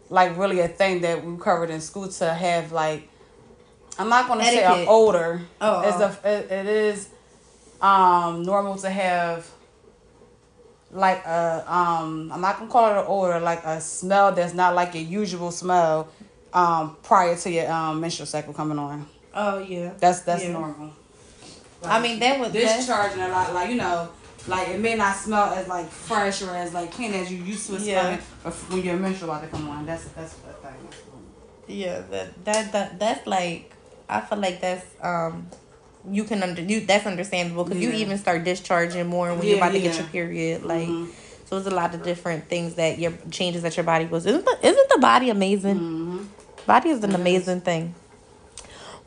like 0.10 0.38
really 0.38 0.60
a 0.62 0.68
thing 0.68 1.02
that 1.02 1.24
we 1.24 1.38
covered 1.38 1.70
in 1.70 1.82
school 1.82 2.08
to 2.08 2.34
have 2.34 2.72
like 2.72 3.08
I'm 4.00 4.10
not 4.10 4.28
gonna 4.28 4.44
Etiquette. 4.44 4.60
say 4.60 4.66
I'm 4.66 4.88
older. 4.88 5.42
Oh, 5.60 5.82
it's 5.82 6.00
a 6.00 6.30
it, 6.30 6.52
it 6.52 6.66
is 6.68 7.10
um 7.82 8.44
normal 8.44 8.78
to 8.78 8.90
have 8.90 9.48
like 10.92 11.24
a 11.26 11.64
um 11.68 12.32
I'm 12.34 12.42
not 12.42 12.58
gonna 12.60 12.72
call 12.72 12.90
it 12.96 13.00
an 13.00 13.06
odor, 13.08 13.40
like 13.40 13.64
a 13.64 13.82
smell 13.82 14.32
that's 14.32 14.54
not 14.54 14.76
like 14.76 14.94
your 14.94 15.04
usual 15.04 15.52
smell 15.52 16.08
um 16.54 16.96
prior 17.04 17.36
to 17.36 17.52
your 17.52 17.70
um 17.72 18.00
menstrual 18.00 18.28
cycle 18.28 18.54
coming 18.54 18.80
on. 18.80 19.08
Oh 19.40 19.60
yeah. 19.60 19.92
That's 20.00 20.22
that's 20.22 20.44
Yeah. 20.44 20.54
normal. 20.54 20.90
I 21.86 22.00
mean, 22.02 22.20
that 22.20 22.40
would- 22.40 22.52
that- 22.54 22.78
discharging 22.78 23.22
a 23.22 23.28
lot, 23.30 23.54
like 23.54 23.70
you 23.70 23.76
know, 23.76 24.10
like 24.48 24.70
it 24.70 24.80
may 24.80 24.96
not 24.96 25.16
smell 25.16 25.54
as 25.54 25.68
like 25.68 25.88
fresh 25.90 26.42
or 26.42 26.56
as 26.56 26.74
like 26.74 26.92
clean 26.92 27.14
as 27.14 27.32
you 27.32 27.38
used 27.44 27.68
to 27.70 27.76
it 27.76 27.82
Yeah. 27.82 28.02
smelling, 28.02 28.20
but 28.44 28.54
when 28.72 28.84
your 28.84 28.98
menstrual 28.98 29.30
about 29.32 29.44
to 29.44 29.48
come 29.56 29.70
on, 29.70 29.86
that's 29.86 30.06
that's 30.16 30.34
the 30.34 30.54
thing. 30.64 30.82
Yeah, 31.68 32.02
that 32.12 32.28
that 32.46 32.72
that 32.72 33.00
that's 33.00 33.28
like 33.28 33.72
I 34.10 34.22
feel 34.22 34.40
like 34.40 34.60
that's 34.60 34.86
um 35.04 35.48
you 36.10 36.24
can 36.24 36.42
under 36.42 36.62
you 36.62 36.80
that's 36.82 37.06
understandable 37.06 37.64
because 37.66 37.82
you 37.82 37.92
even 37.92 38.18
start 38.18 38.44
discharging 38.44 39.06
more 39.08 39.30
when 39.36 39.44
you're 39.46 39.58
Yeah, 39.58 39.64
about 39.66 39.74
to 39.74 39.80
get 39.80 39.96
your 39.98 40.08
period. 40.08 40.64
Like, 40.64 40.88
Mhm. 40.88 41.10
so 41.46 41.58
it's 41.58 41.68
a 41.68 41.72
lot 41.82 41.94
of 41.94 42.02
different 42.04 42.48
things 42.50 42.76
that 42.76 42.98
your 42.98 43.12
changes 43.30 43.62
that 43.64 43.76
your 43.78 43.84
body 43.84 44.06
goes. 44.06 44.26
Isn't 44.26 44.46
the 44.46 44.58
isn't 44.66 44.90
the 44.90 45.00
body 45.00 45.30
amazing? 45.30 45.76
Mm-hmm. 45.76 46.18
Body 46.66 46.90
is 46.90 47.04
an 47.04 47.14
amazing 47.14 47.62
thing. 47.62 47.94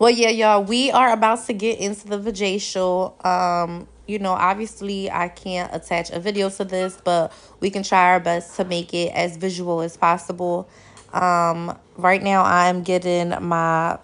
Well, 0.00 0.08
yeah, 0.08 0.30
y'all, 0.30 0.64
we 0.64 0.90
are 0.90 1.12
about 1.12 1.44
to 1.48 1.52
get 1.52 1.78
into 1.78 2.08
the 2.08 2.18
vajacial. 2.18 3.22
Um, 3.22 3.86
you 4.06 4.18
know, 4.18 4.32
obviously, 4.32 5.10
I 5.10 5.28
can't 5.28 5.70
attach 5.74 6.08
a 6.08 6.18
video 6.18 6.48
to 6.48 6.64
this, 6.64 6.98
but 7.04 7.34
we 7.60 7.68
can 7.68 7.82
try 7.82 8.12
our 8.12 8.18
best 8.18 8.56
to 8.56 8.64
make 8.64 8.94
it 8.94 9.12
as 9.12 9.36
visual 9.36 9.82
as 9.82 9.98
possible. 9.98 10.66
Um, 11.12 11.76
right 11.98 12.22
now, 12.22 12.44
I'm 12.44 12.82
getting 12.82 13.34
my 13.42 13.98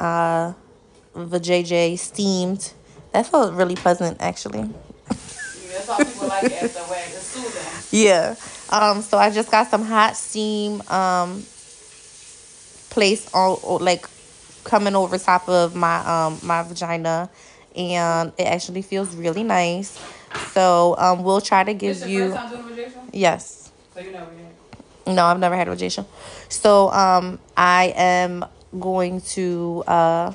uh, 0.00 0.54
vajayjay 1.14 1.98
steamed. 1.98 2.72
That 3.10 3.26
felt 3.26 3.52
really 3.52 3.76
pleasant, 3.76 4.22
actually. 4.22 4.70
Yeah. 7.90 8.36
Um, 8.70 9.02
so 9.02 9.18
I 9.18 9.28
just 9.28 9.50
got 9.50 9.66
some 9.68 9.84
hot 9.84 10.16
steam 10.16 10.80
um 10.88 11.44
placed 12.88 13.34
on 13.34 13.84
like 13.84 14.06
coming 14.64 14.94
over 14.94 15.18
top 15.18 15.48
of 15.48 15.74
my 15.74 15.98
um 16.06 16.38
my 16.42 16.62
vagina 16.62 17.30
and 17.76 18.32
it 18.38 18.44
actually 18.44 18.82
feels 18.82 19.14
really 19.16 19.42
nice. 19.42 19.98
So 20.52 20.96
um 20.98 21.22
we'll 21.24 21.40
try 21.40 21.64
to 21.64 21.74
give 21.74 21.96
This 21.96 22.06
you 22.06 22.32
first 22.32 22.50
time 22.50 22.60
doing 22.74 22.92
yes. 23.12 23.72
So 23.94 24.00
you 24.00 24.12
never 24.12 24.30
had. 24.32 25.14
No, 25.14 25.24
I've 25.24 25.38
never 25.38 25.56
had 25.56 25.68
a 25.68 25.70
vagination. 25.70 26.06
So 26.48 26.90
um 26.90 27.38
I 27.56 27.92
am 27.96 28.44
going 28.78 29.20
to 29.36 29.84
uh 29.86 30.32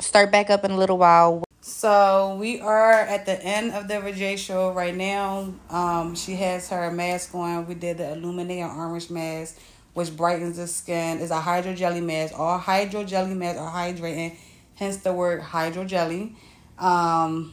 start 0.00 0.30
back 0.30 0.50
up 0.50 0.64
in 0.64 0.70
a 0.70 0.76
little 0.76 0.98
while. 0.98 1.42
So 1.60 2.36
we 2.40 2.60
are 2.60 2.92
at 2.92 3.26
the 3.26 3.42
end 3.42 3.72
of 3.72 3.88
the 3.88 3.94
vajacial 3.94 4.74
right 4.74 4.94
now. 4.94 5.52
Um, 5.68 6.14
she 6.14 6.34
has 6.36 6.70
her 6.70 6.90
mask 6.90 7.34
on. 7.34 7.66
We 7.66 7.74
did 7.74 7.98
the 7.98 8.12
illuminating 8.12 8.64
orange 8.64 9.10
mask, 9.10 9.58
which 9.98 10.16
brightens 10.16 10.58
the 10.58 10.66
skin. 10.68 11.18
It's 11.18 11.32
a 11.32 11.40
hydro 11.40 11.74
jelly 11.74 12.00
mask. 12.00 12.38
All 12.38 12.56
hydro 12.56 13.02
jelly 13.02 13.34
masks 13.34 13.58
are 13.58 13.68
hydrating, 13.68 14.36
hence 14.76 14.98
the 14.98 15.12
word 15.12 15.42
hydro 15.42 15.84
jelly. 15.84 16.36
Um, 16.78 17.52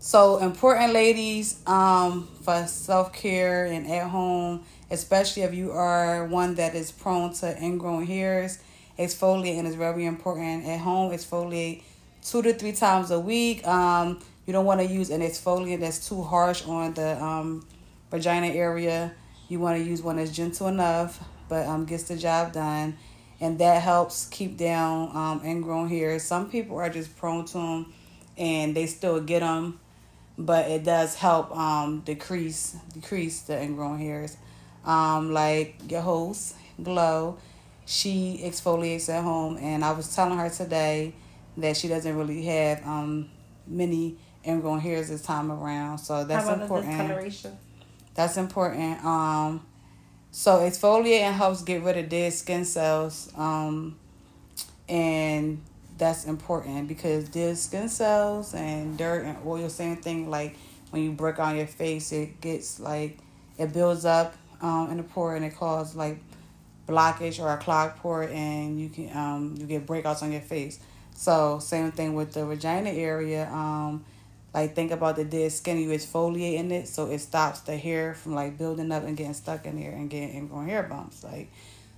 so 0.00 0.38
important, 0.38 0.92
ladies, 0.92 1.62
um, 1.68 2.26
for 2.42 2.66
self 2.66 3.12
care 3.12 3.66
and 3.66 3.86
at 3.86 4.08
home, 4.08 4.64
especially 4.90 5.42
if 5.42 5.54
you 5.54 5.70
are 5.70 6.26
one 6.26 6.56
that 6.56 6.74
is 6.74 6.90
prone 6.90 7.32
to 7.34 7.56
ingrown 7.62 8.04
hairs. 8.04 8.58
Exfoliate 8.98 9.58
and 9.58 9.68
is 9.68 9.76
very 9.76 10.04
important. 10.04 10.66
At 10.66 10.80
home, 10.80 11.12
exfoliate 11.12 11.84
two 12.24 12.42
to 12.42 12.54
three 12.54 12.72
times 12.72 13.12
a 13.12 13.20
week. 13.20 13.64
Um, 13.64 14.18
you 14.46 14.52
don't 14.52 14.66
want 14.66 14.80
to 14.80 14.86
use 14.86 15.10
an 15.10 15.20
exfoliant 15.20 15.78
that's 15.78 16.08
too 16.08 16.22
harsh 16.22 16.66
on 16.66 16.94
the 16.94 17.22
um, 17.22 17.64
vagina 18.10 18.48
area. 18.48 19.14
You 19.52 19.60
want 19.60 19.76
to 19.76 19.84
use 19.84 20.00
one 20.00 20.16
that's 20.16 20.30
gentle 20.30 20.66
enough, 20.68 21.22
but 21.46 21.66
um, 21.66 21.84
gets 21.84 22.04
the 22.04 22.16
job 22.16 22.54
done, 22.54 22.96
and 23.38 23.58
that 23.58 23.82
helps 23.82 24.24
keep 24.24 24.56
down 24.56 25.14
um, 25.14 25.42
ingrown 25.44 25.90
hairs. 25.90 26.22
Some 26.22 26.48
people 26.48 26.78
are 26.78 26.88
just 26.88 27.14
prone 27.18 27.44
to 27.44 27.52
them, 27.58 27.92
and 28.38 28.74
they 28.74 28.86
still 28.86 29.20
get 29.20 29.40
them, 29.40 29.78
but 30.38 30.70
it 30.70 30.84
does 30.84 31.16
help 31.16 31.54
um, 31.54 32.00
decrease 32.00 32.76
decrease 32.94 33.42
the 33.42 33.62
ingrown 33.62 33.98
hairs. 33.98 34.38
Um, 34.86 35.34
like 35.34 35.74
your 35.86 36.00
host, 36.00 36.54
Glow, 36.82 37.36
she 37.84 38.40
exfoliates 38.42 39.10
at 39.10 39.22
home, 39.22 39.58
and 39.58 39.84
I 39.84 39.92
was 39.92 40.14
telling 40.16 40.38
her 40.38 40.48
today 40.48 41.12
that 41.58 41.76
she 41.76 41.88
doesn't 41.88 42.16
really 42.16 42.42
have 42.46 42.86
um 42.86 43.28
many 43.66 44.16
ingrown 44.46 44.80
hairs 44.80 45.10
this 45.10 45.20
time 45.20 45.52
around. 45.52 45.98
So 45.98 46.24
that's 46.24 46.46
important. 46.62 46.96
That's 48.14 48.36
important. 48.36 49.04
Um, 49.04 49.64
so 50.30 50.60
exfoliating 50.60 51.32
helps 51.32 51.62
get 51.62 51.82
rid 51.82 51.96
of 51.96 52.08
dead 52.08 52.32
skin 52.32 52.64
cells. 52.64 53.32
Um, 53.36 53.96
and 54.88 55.62
that's 55.98 56.24
important 56.24 56.88
because 56.88 57.28
dead 57.28 57.56
skin 57.58 57.88
cells 57.88 58.54
and 58.54 58.98
dirt 58.98 59.24
and 59.24 59.36
oil, 59.46 59.68
same 59.68 59.96
thing. 59.96 60.30
Like 60.30 60.56
when 60.90 61.02
you 61.02 61.12
break 61.12 61.38
on 61.38 61.56
your 61.56 61.66
face, 61.66 62.12
it 62.12 62.40
gets 62.40 62.80
like 62.80 63.18
it 63.58 63.72
builds 63.72 64.04
up 64.04 64.34
um 64.60 64.90
in 64.90 64.96
the 64.96 65.02
pore 65.02 65.34
and 65.34 65.44
it 65.44 65.56
causes 65.56 65.96
like 65.96 66.18
blockage 66.86 67.42
or 67.42 67.52
a 67.52 67.56
clogged 67.58 67.96
pore, 67.96 68.24
and 68.24 68.80
you 68.80 68.88
can 68.88 69.16
um 69.16 69.54
you 69.58 69.66
get 69.66 69.86
breakouts 69.86 70.22
on 70.22 70.32
your 70.32 70.40
face. 70.40 70.78
So 71.14 71.58
same 71.58 71.92
thing 71.92 72.14
with 72.14 72.32
the 72.32 72.44
vagina 72.44 72.90
area. 72.90 73.48
Um, 73.50 74.04
like 74.54 74.74
think 74.74 74.90
about 74.90 75.16
the 75.16 75.24
dead 75.24 75.50
skin, 75.52 75.78
you 75.78 75.88
exfoliating 75.88 76.70
it, 76.72 76.88
so 76.88 77.06
it 77.06 77.20
stops 77.20 77.60
the 77.60 77.76
hair 77.76 78.14
from 78.14 78.34
like 78.34 78.58
building 78.58 78.92
up 78.92 79.04
and 79.04 79.16
getting 79.16 79.34
stuck 79.34 79.64
in 79.64 79.80
there 79.80 79.92
and 79.92 80.10
getting 80.10 80.34
ingrown 80.34 80.68
hair 80.68 80.82
bumps. 80.82 81.24
Like, 81.24 81.50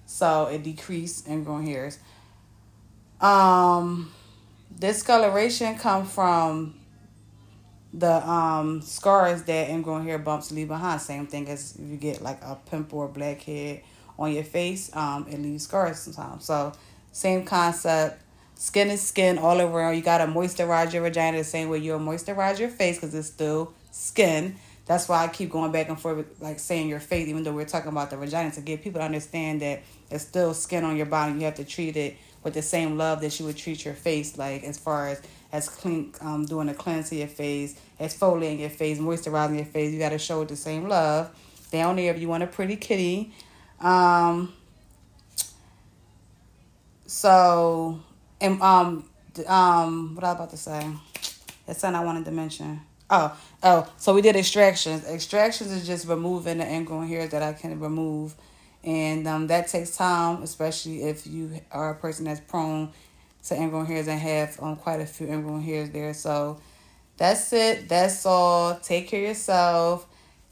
so 0.07 0.47
it 0.47 0.63
decreases 0.63 1.27
ingrown 1.27 1.67
hairs. 1.67 1.99
Um, 3.21 4.13
discoloration 4.79 5.77
come 5.79 6.07
from 6.07 6.75
the 7.93 8.29
um 8.29 8.83
scars 8.83 9.45
that 9.45 9.69
ingrown 9.71 10.05
hair 10.05 10.19
bumps 10.19 10.53
leave 10.53 10.69
behind. 10.69 11.01
Same 11.01 11.27
thing 11.27 11.49
as 11.49 11.77
if 11.77 11.89
you 11.89 11.97
get 11.97 12.23
like 12.23 12.41
a 12.43 12.59
pimple 12.71 13.01
or 13.01 13.09
blackhead 13.09 13.83
on 14.19 14.33
your 14.33 14.45
face, 14.45 14.95
um, 14.95 15.27
it 15.29 15.41
leaves 15.41 15.65
scars 15.65 15.99
sometimes. 15.99 16.45
So 16.45 16.73
same 17.13 17.45
concept. 17.45 18.21
Skin 18.57 18.89
is 18.91 19.03
skin 19.03 19.39
all 19.39 19.61
around. 19.61 19.97
You 19.97 20.03
gotta 20.03 20.27
moisturize 20.27 20.93
your 20.93 21.03
vagina 21.03 21.39
the 21.39 21.45
same 21.45 21.69
way 21.69 21.79
you'll 21.79 21.99
moisturize 21.99 22.59
your 22.59 22.69
face 22.69 22.97
because 22.97 23.15
it's 23.15 23.29
still 23.29 23.73
skin. 23.91 24.57
That's 24.87 25.09
why 25.09 25.25
I 25.25 25.29
keep 25.29 25.51
going 25.51 25.73
back 25.73 25.89
and 25.89 25.99
forth 25.99 26.17
with 26.19 26.43
like 26.43 26.59
saying 26.59 26.89
your 26.89 27.01
face, 27.01 27.29
even 27.29 27.43
though 27.43 27.53
we're 27.53 27.65
talking 27.65 27.89
about 27.89 28.11
the 28.11 28.17
vagina, 28.17 28.51
to 28.53 28.61
get 28.61 28.83
people 28.83 29.01
to 29.01 29.05
understand 29.05 29.63
that 29.63 29.83
it's 30.11 30.25
still 30.25 30.55
skin 30.55 30.85
on 30.85 30.97
your 30.97 31.07
body. 31.07 31.33
You 31.35 31.41
have 31.41 31.55
to 31.55 31.65
treat 31.65 31.97
it 31.97 32.17
with 32.43 32.55
the 32.55 32.63
same 32.63 32.99
love 32.99 33.23
that 33.23 33.41
you 33.41 33.47
would 33.47 33.57
treat 33.57 33.85
your 33.85 33.95
face, 33.95 34.37
like 34.37 34.63
as 34.63 34.79
far 34.79 35.09
as 35.09 35.23
as 35.53 35.69
clean, 35.69 36.13
um, 36.21 36.45
doing 36.45 36.69
a 36.69 36.75
cleanse 36.75 37.13
of 37.13 37.19
your 37.19 37.29
face, 37.29 37.79
exfoliating 38.01 38.61
your 38.61 38.71
face, 38.71 38.99
moisturizing 38.99 39.57
your 39.57 39.65
face. 39.65 39.93
You 39.93 39.99
got 39.99 40.11
to 40.11 40.19
show 40.19 40.43
it 40.43 40.49
the 40.49 40.57
same 40.57 40.89
love. 40.89 41.31
Down 41.71 41.97
there, 41.97 42.13
if 42.13 42.21
you 42.21 42.29
want 42.29 42.43
a 42.43 42.47
pretty 42.47 42.77
kitty, 42.77 43.33
um. 43.81 44.53
So, 47.07 48.01
and 48.45 48.61
um, 48.61 49.05
um, 49.47 50.15
what 50.15 50.25
I 50.25 50.29
was 50.29 50.35
about 50.35 50.51
to 50.51 50.57
say? 50.57 50.91
That's 51.67 51.81
something 51.81 52.01
I 52.01 52.05
wanted 52.05 52.27
to 52.27 52.31
mention. 52.31 52.81
Oh, 53.09 53.37
oh, 53.63 53.93
so 53.97 54.15
we 54.15 54.23
did 54.23 54.37
extractions. 54.37 55.07
Extractions 55.07 55.71
is 55.73 55.87
just 55.87 56.07
removing 56.07 56.59
the 56.59 56.71
ingrown 56.71 57.09
hairs 57.09 57.31
that 57.31 57.43
I 57.43 57.53
can 57.55 57.81
remove, 57.81 58.35
and 58.83 59.27
um, 59.27 59.47
that 59.47 59.69
takes 59.69 59.97
time, 59.97 60.43
especially 60.43 61.03
if 61.05 61.27
you 61.27 61.61
are 61.71 61.91
a 61.91 61.95
person 61.95 62.27
that's 62.27 62.41
prone 62.41 62.93
to 63.45 63.55
ingrown 63.55 63.87
hairs 63.87 64.09
and 64.09 64.21
have 64.21 64.61
um 64.63 64.77
quite 64.77 65.01
a 65.01 65.07
few 65.07 65.27
ingrown 65.27 65.63
hairs 65.63 65.91
there. 65.91 66.15
So 66.15 66.61
that's 67.17 67.53
it. 67.53 67.89
That's 67.89 68.27
all. 68.27 68.77
Take 68.77 69.09
care 69.09 69.21
of 69.21 69.29
yourself. 69.29 70.07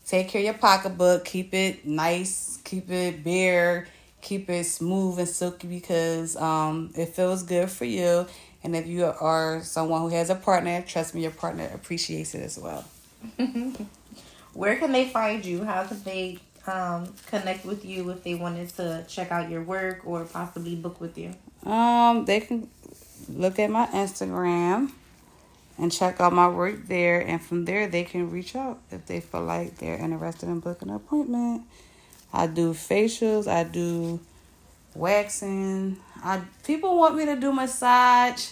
Take 0.07 0.28
care 0.28 0.40
of 0.40 0.44
your 0.44 0.55
pocketbook. 0.55 1.24
Keep 1.24 1.55
it 1.55 1.87
nice. 1.87 2.59
Keep 2.64 2.90
it 2.90 3.24
bare. 3.24 3.87
Keep 4.22 4.48
it 4.48 4.64
smooth 4.64 5.18
and 5.18 5.28
silky 5.28 5.68
because 5.68 6.37
um 6.37 6.90
it 6.96 7.11
feels 7.11 7.42
good 7.42 7.70
for 7.70 7.85
you. 7.85 8.26
And 8.64 8.74
if 8.76 8.87
you 8.87 9.04
are 9.04 9.62
someone 9.62 10.02
who 10.02 10.08
has 10.08 10.30
a 10.30 10.35
partner, 10.37 10.82
trust 10.82 11.14
me, 11.14 11.22
your 11.22 11.32
partner 11.32 11.68
appreciates 11.74 12.35
it 12.35 12.42
as 12.42 12.58
well. 12.58 12.85
Where 14.54 14.76
can 14.76 14.92
they 14.92 15.08
find 15.08 15.44
you? 15.44 15.64
How 15.64 15.85
can 15.85 16.02
they 16.04 16.38
um, 16.66 17.12
connect 17.26 17.64
with 17.64 17.85
you 17.85 18.11
if 18.11 18.22
they 18.22 18.35
wanted 18.35 18.68
to 18.70 19.04
check 19.08 19.32
out 19.32 19.50
your 19.50 19.62
work 19.62 20.02
or 20.04 20.24
possibly 20.24 20.76
book 20.76 21.00
with 21.00 21.18
you? 21.18 21.35
Um, 21.68 22.24
they 22.24 22.40
can 22.40 22.68
look 23.28 23.58
at 23.58 23.70
my 23.70 23.87
Instagram 23.87 24.92
and 25.78 25.90
check 25.90 26.20
out 26.20 26.32
my 26.32 26.48
work 26.48 26.87
there, 26.87 27.20
and 27.20 27.42
from 27.42 27.64
there 27.64 27.88
they 27.88 28.04
can 28.04 28.30
reach 28.30 28.54
out 28.54 28.78
if 28.90 29.06
they 29.06 29.20
feel 29.20 29.42
like 29.42 29.78
they're 29.78 29.96
interested 29.96 30.48
in 30.48 30.61
booking 30.61 30.90
an 30.90 30.96
appointment. 30.96 31.62
I 32.33 32.47
do 32.47 32.73
facials, 32.73 33.47
I 33.47 33.64
do 33.64 34.21
waxing. 34.95 35.99
I 36.25 36.40
people 36.64 36.97
want 36.97 37.16
me 37.16 37.27
to 37.27 37.37
do 37.37 37.53
massage, 37.53 38.51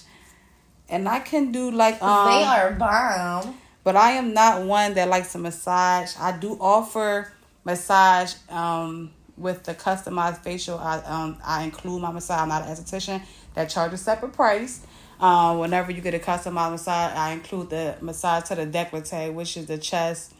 and 0.88 1.08
I 1.08 1.20
can 1.20 1.52
do 1.52 1.70
like 1.70 2.02
um. 2.02 2.28
they 2.28 2.44
are 2.44 2.72
bomb. 2.72 3.56
but 3.84 3.96
I 3.96 4.12
am 4.12 4.34
not 4.34 4.62
one 4.62 4.94
that 4.94 5.08
likes 5.08 5.34
a 5.34 5.38
massage. 5.38 6.14
I 6.18 6.36
do 6.36 6.58
offer 6.60 7.32
massage 7.64 8.34
um, 8.48 9.10
with 9.36 9.64
the 9.64 9.74
customized 9.74 10.38
facial. 10.38 10.78
I 10.78 10.98
um, 10.98 11.38
I 11.44 11.64
include 11.64 12.02
my 12.02 12.12
massage. 12.12 12.40
I'm 12.40 12.48
not 12.48 12.62
an 12.62 12.68
esthetician 12.68 13.22
that 13.54 13.70
charges 13.70 14.00
a 14.00 14.04
separate 14.04 14.32
price. 14.32 14.80
Um, 15.20 15.58
whenever 15.58 15.92
you 15.92 16.00
get 16.00 16.14
a 16.14 16.18
customized 16.18 16.72
massage, 16.72 17.12
I 17.14 17.32
include 17.32 17.70
the 17.70 17.96
massage 18.00 18.44
to 18.44 18.54
the 18.54 18.66
décolleté, 18.66 19.32
which 19.32 19.56
is 19.56 19.66
the 19.66 19.76
chest 19.76 20.32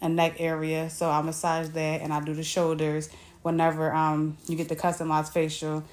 and 0.00 0.16
neck 0.16 0.36
area. 0.38 0.90
So 0.90 1.08
I 1.10 1.20
massage 1.22 1.68
that 1.70 2.00
and 2.00 2.12
I 2.12 2.20
do 2.20 2.34
the 2.34 2.42
shoulders 2.44 3.08
whenever 3.42 3.92
um 3.94 4.36
you 4.48 4.56
get 4.56 4.68
the 4.68 4.76
customized 4.76 5.32
facial. 5.32 5.84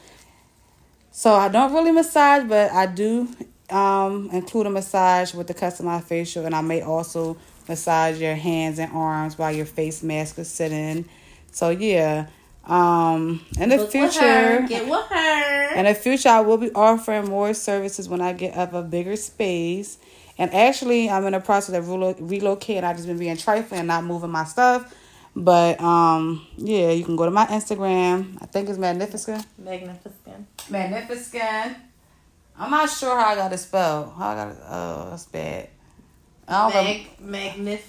So 1.11 1.33
I 1.33 1.47
don't 1.47 1.73
really 1.73 1.91
massage, 1.91 2.47
but 2.47 2.71
I 2.71 2.85
do 2.87 3.27
um 3.69 4.29
include 4.31 4.67
a 4.67 4.69
massage 4.69 5.33
with 5.33 5.47
the 5.47 5.53
customized 5.53 6.03
facial 6.03 6.45
and 6.45 6.53
I 6.55 6.61
may 6.61 6.81
also 6.81 7.37
massage 7.67 8.19
your 8.19 8.35
hands 8.35 8.77
and 8.79 8.91
arms 8.91 9.37
while 9.37 9.51
your 9.51 9.65
face 9.65 10.03
mask 10.03 10.37
is 10.39 10.49
sitting. 10.49 11.05
So 11.51 11.69
yeah. 11.69 12.27
Um 12.65 13.45
in 13.59 13.69
the 13.69 13.77
Look 13.77 13.91
future 13.91 14.59
with. 14.61 14.69
Get 14.69 14.87
with 14.89 15.05
her. 15.07 15.75
in 15.75 15.85
the 15.85 15.93
future, 15.93 16.29
I 16.29 16.39
will 16.41 16.57
be 16.57 16.71
offering 16.73 17.27
more 17.29 17.53
services 17.53 18.07
when 18.07 18.21
I 18.21 18.33
get 18.33 18.55
up 18.57 18.73
a 18.73 18.81
bigger 18.81 19.15
space. 19.15 19.97
And 20.37 20.53
actually, 20.53 21.09
I'm 21.09 21.25
in 21.25 21.33
the 21.33 21.39
process 21.39 21.75
of 21.75 21.85
relo- 21.85 22.19
relocating. 22.19 22.83
I've 22.83 22.95
just 22.95 23.07
been 23.07 23.19
being 23.19 23.37
trifling 23.37 23.79
and 23.79 23.87
not 23.87 24.03
moving 24.03 24.31
my 24.31 24.45
stuff. 24.45 24.93
But 25.35 25.81
um, 25.81 26.45
yeah, 26.57 26.91
you 26.91 27.03
can 27.03 27.15
go 27.15 27.25
to 27.25 27.31
my 27.31 27.45
Instagram. 27.47 28.37
I 28.41 28.45
think 28.45 28.69
it's 28.69 28.77
Magnificent. 28.77 29.45
Magnificent. 29.57 30.47
Magnificent. 30.69 31.77
I'm 32.57 32.69
not 32.69 32.89
sure 32.89 33.19
how 33.19 33.29
I 33.29 33.35
got 33.35 33.51
it 33.51 33.57
spelled. 33.57 34.13
How 34.15 34.29
I 34.29 34.35
got 34.35 34.51
it? 34.51 34.57
Oh, 34.67 35.07
that's 35.09 35.25
bad. 35.25 35.69
I 36.47 36.71
don't 36.71 36.73
know. 36.73 37.27
Mag, 37.27 37.55
magnif, 37.55 37.81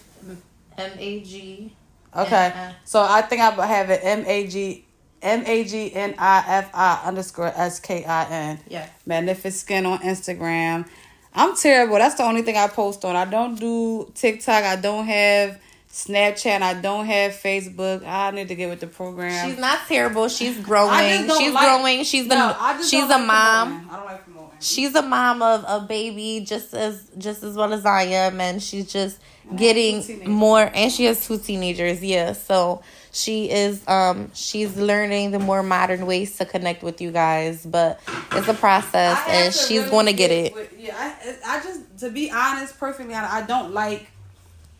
M 0.78 0.92
A 0.98 1.20
G. 1.20 1.72
Okay. 2.16 2.72
So 2.84 3.02
I 3.02 3.22
think 3.22 3.42
I 3.42 3.66
have 3.66 3.90
it 3.90 4.00
M 4.02 4.24
A 4.26 4.46
G 4.46 4.86
M 5.20 5.44
A 5.46 5.64
G 5.64 5.94
N 5.94 6.14
I 6.16 6.44
F 6.46 6.70
I 6.72 7.02
underscore 7.04 7.48
S 7.48 7.80
K 7.80 8.04
I 8.04 8.24
N. 8.30 8.60
Yeah. 8.68 8.88
Magnificent 9.04 9.86
on 9.86 9.98
Instagram. 9.98 10.88
I'm 11.34 11.56
terrible. 11.56 11.96
That's 11.96 12.14
the 12.14 12.22
only 12.24 12.42
thing 12.42 12.56
I 12.56 12.68
post 12.68 13.04
on. 13.04 13.16
I 13.16 13.24
don't 13.24 13.58
do 13.58 14.10
TikTok. 14.14 14.62
I 14.64 14.76
don't 14.76 15.04
have 15.06 15.58
Snapchat. 15.90 16.62
I 16.62 16.74
don't 16.74 17.06
have 17.06 17.32
Facebook. 17.32 18.04
I 18.06 18.30
need 18.32 18.48
to 18.48 18.54
get 18.54 18.68
with 18.70 18.80
the 18.80 18.86
program. 18.86 19.48
She's 19.48 19.58
not 19.58 19.80
terrible. 19.88 20.28
She's 20.28 20.58
growing. 20.60 21.28
She's 21.38 21.52
like- 21.52 21.64
growing. 21.66 22.04
She's 22.04 22.28
the 22.28 22.34
No, 22.34 22.80
she's 22.82 23.04
a 23.04 23.06
like 23.18 23.26
mom. 23.26 23.68
promoting. 23.68 23.90
I 23.90 23.96
don't 23.96 24.04
like 24.06 24.24
promoting. 24.24 24.50
She's 24.60 24.94
a 24.94 25.02
mom 25.02 25.42
of 25.42 25.64
a 25.68 25.84
baby 25.86 26.44
just 26.46 26.72
as 26.74 27.10
just 27.18 27.42
as 27.42 27.54
well 27.56 27.72
as 27.74 27.84
I 27.84 28.04
am 28.04 28.40
and 28.40 28.62
she's 28.62 28.90
just 28.90 29.18
getting 29.56 30.30
more 30.30 30.70
and 30.72 30.90
she 30.90 31.04
has 31.04 31.26
two 31.26 31.36
teenagers, 31.38 32.02
yeah. 32.02 32.32
So 32.32 32.80
she 33.12 33.50
is 33.50 33.86
um 33.86 34.30
she's 34.32 34.74
learning 34.76 35.32
the 35.32 35.38
more 35.38 35.62
modern 35.62 36.06
ways 36.06 36.38
to 36.38 36.46
connect 36.46 36.82
with 36.82 37.00
you 37.02 37.10
guys, 37.12 37.66
but 37.66 38.00
it's 38.32 38.48
a 38.48 38.54
process 38.54 39.18
and 39.28 39.52
she's 39.52 39.80
really 39.80 39.90
going 39.90 40.06
to 40.06 40.12
get 40.14 40.30
it. 40.30 40.54
with- 40.54 40.72
yeah, 40.78 40.96
I, 40.98 41.23
I 41.54 41.62
just 41.62 41.98
to 41.98 42.10
be 42.10 42.30
honest, 42.30 42.78
perfectly 42.78 43.14
honest, 43.14 43.32
I 43.32 43.42
don't 43.46 43.72
like. 43.72 44.08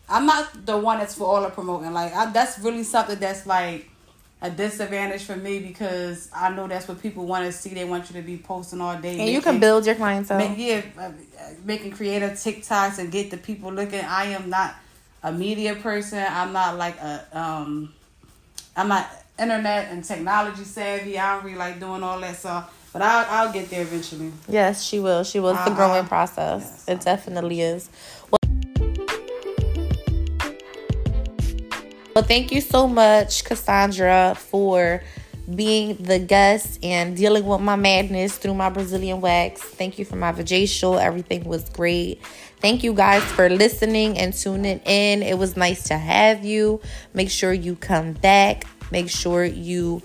I'm 0.07 0.25
not 0.25 0.65
the 0.65 0.77
one 0.77 0.99
that's 0.99 1.15
for 1.15 1.25
all 1.25 1.41
the 1.41 1.49
promoting. 1.49 1.93
Like 1.93 2.13
I, 2.13 2.31
that's 2.31 2.59
really 2.59 2.83
something 2.83 3.17
that's 3.17 3.47
like 3.47 3.89
a 4.41 4.49
disadvantage 4.49 5.23
for 5.23 5.35
me 5.35 5.59
because 5.59 6.29
I 6.35 6.49
know 6.49 6.67
that's 6.67 6.87
what 6.87 7.01
people 7.01 7.25
want 7.25 7.45
to 7.45 7.51
see. 7.51 7.73
They 7.73 7.85
want 7.85 8.09
you 8.09 8.21
to 8.21 8.25
be 8.25 8.37
posting 8.37 8.81
all 8.81 8.97
day. 8.97 9.19
And 9.19 9.29
you 9.29 9.41
can 9.41 9.59
build 9.59 9.85
your 9.85 9.95
clientele. 9.95 10.37
Make, 10.37 10.57
yeah, 10.57 10.81
uh, 10.99 11.11
making 11.63 11.91
creative 11.91 12.31
TikToks 12.31 12.99
and 12.99 13.11
get 13.11 13.31
the 13.31 13.37
people 13.37 13.71
looking. 13.71 14.01
I 14.01 14.25
am 14.25 14.49
not 14.49 14.75
a 15.23 15.31
media 15.31 15.75
person. 15.75 16.23
I'm 16.29 16.53
not 16.53 16.77
like 16.77 16.97
a 16.97 17.25
um, 17.33 17.93
I'm 18.75 18.87
not 18.87 19.09
internet 19.39 19.91
and 19.91 20.03
technology 20.03 20.63
savvy. 20.63 21.17
I 21.17 21.35
don't 21.35 21.45
really 21.45 21.57
like 21.57 21.79
doing 21.79 22.03
all 22.03 22.19
that. 22.19 22.35
So, 22.35 22.63
but 22.95 23.01
I'll 23.01 23.25
I'll 23.47 23.51
get 23.51 23.69
there 23.69 23.81
eventually. 23.81 24.31
Yes, 24.47 24.81
she 24.81 25.01
will. 25.01 25.25
She 25.25 25.41
will. 25.41 25.49
It's 25.49 25.65
the 25.65 25.71
growing 25.71 25.99
uh-huh. 25.99 26.07
process. 26.07 26.85
Yes. 26.87 26.87
It 26.87 27.01
definitely 27.03 27.59
is. 27.59 27.89
Well, 32.15 32.23
thank 32.23 32.53
you 32.53 32.61
so 32.61 32.87
much, 32.87 33.43
Cassandra, 33.43 34.37
for 34.37 35.03
being 35.53 35.97
the 35.97 36.19
guest 36.19 36.79
and 36.81 37.17
dealing 37.17 37.45
with 37.45 37.59
my 37.59 37.75
madness 37.75 38.37
through 38.37 38.53
my 38.53 38.69
Brazilian 38.69 39.19
wax. 39.19 39.61
Thank 39.61 39.99
you 39.99 40.05
for 40.05 40.15
my 40.15 40.31
vajacial. 40.31 40.97
Everything 40.97 41.43
was 41.43 41.67
great. 41.67 42.21
Thank 42.61 42.81
you 42.85 42.93
guys 42.93 43.23
for 43.23 43.49
listening 43.49 44.17
and 44.17 44.33
tuning 44.33 44.79
in. 44.85 45.21
It 45.21 45.37
was 45.37 45.57
nice 45.57 45.83
to 45.89 45.97
have 45.97 46.45
you. 46.45 46.79
Make 47.13 47.29
sure 47.29 47.51
you 47.51 47.75
come 47.75 48.13
back. 48.13 48.65
Make 48.89 49.09
sure 49.09 49.43
you 49.43 50.01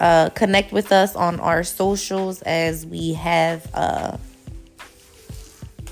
uh, 0.00 0.30
connect 0.30 0.72
with 0.72 0.92
us 0.92 1.16
on 1.16 1.40
our 1.40 1.64
socials 1.64 2.42
as 2.42 2.84
we 2.86 3.14
have 3.14 3.68
uh, 3.74 4.16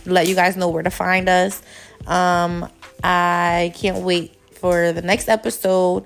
let 0.06 0.28
you 0.28 0.34
guys 0.34 0.56
know 0.56 0.68
where 0.68 0.82
to 0.82 0.90
find 0.90 1.28
us. 1.28 1.62
Um, 2.06 2.68
I 3.02 3.72
can't 3.76 4.04
wait 4.04 4.34
for 4.52 4.92
the 4.92 5.02
next 5.02 5.28
episode. 5.28 6.04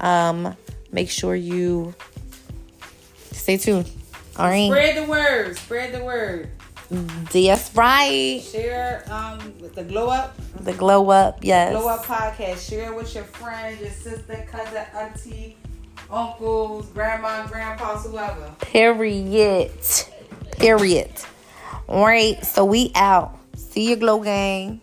Um, 0.00 0.56
make 0.92 1.10
sure 1.10 1.34
you 1.34 1.94
stay 3.32 3.56
tuned. 3.56 3.90
All 4.36 4.48
right. 4.48 4.66
Spread 4.66 4.96
the 4.96 5.10
word. 5.10 5.56
Spread 5.56 5.94
the 5.94 6.04
word. 6.04 6.50
That's 6.88 7.74
right. 7.74 8.40
Share 8.42 9.04
um 9.10 9.38
with 9.60 9.74
the 9.74 9.82
glow 9.82 10.08
up. 10.08 10.36
The 10.60 10.72
glow 10.72 11.10
up. 11.10 11.38
Yes. 11.42 11.72
Glow 11.72 11.88
up 11.88 12.04
podcast. 12.04 12.68
Share 12.68 12.92
it 12.92 12.96
with 12.96 13.12
your 13.14 13.24
friends, 13.24 13.80
your 13.80 13.90
sister, 13.90 14.46
cousin, 14.48 14.84
auntie, 14.94 15.56
uncles, 16.10 16.86
grandma, 16.86 17.46
grandpa, 17.46 17.98
whoever. 17.98 18.52
Period. 18.60 19.70
Period. 20.52 21.10
All 21.88 22.04
right. 22.04 22.44
So 22.44 22.64
we 22.64 22.92
out. 22.94 23.38
See 23.56 23.88
you, 23.90 23.96
glow 23.96 24.22
gang. 24.22 24.80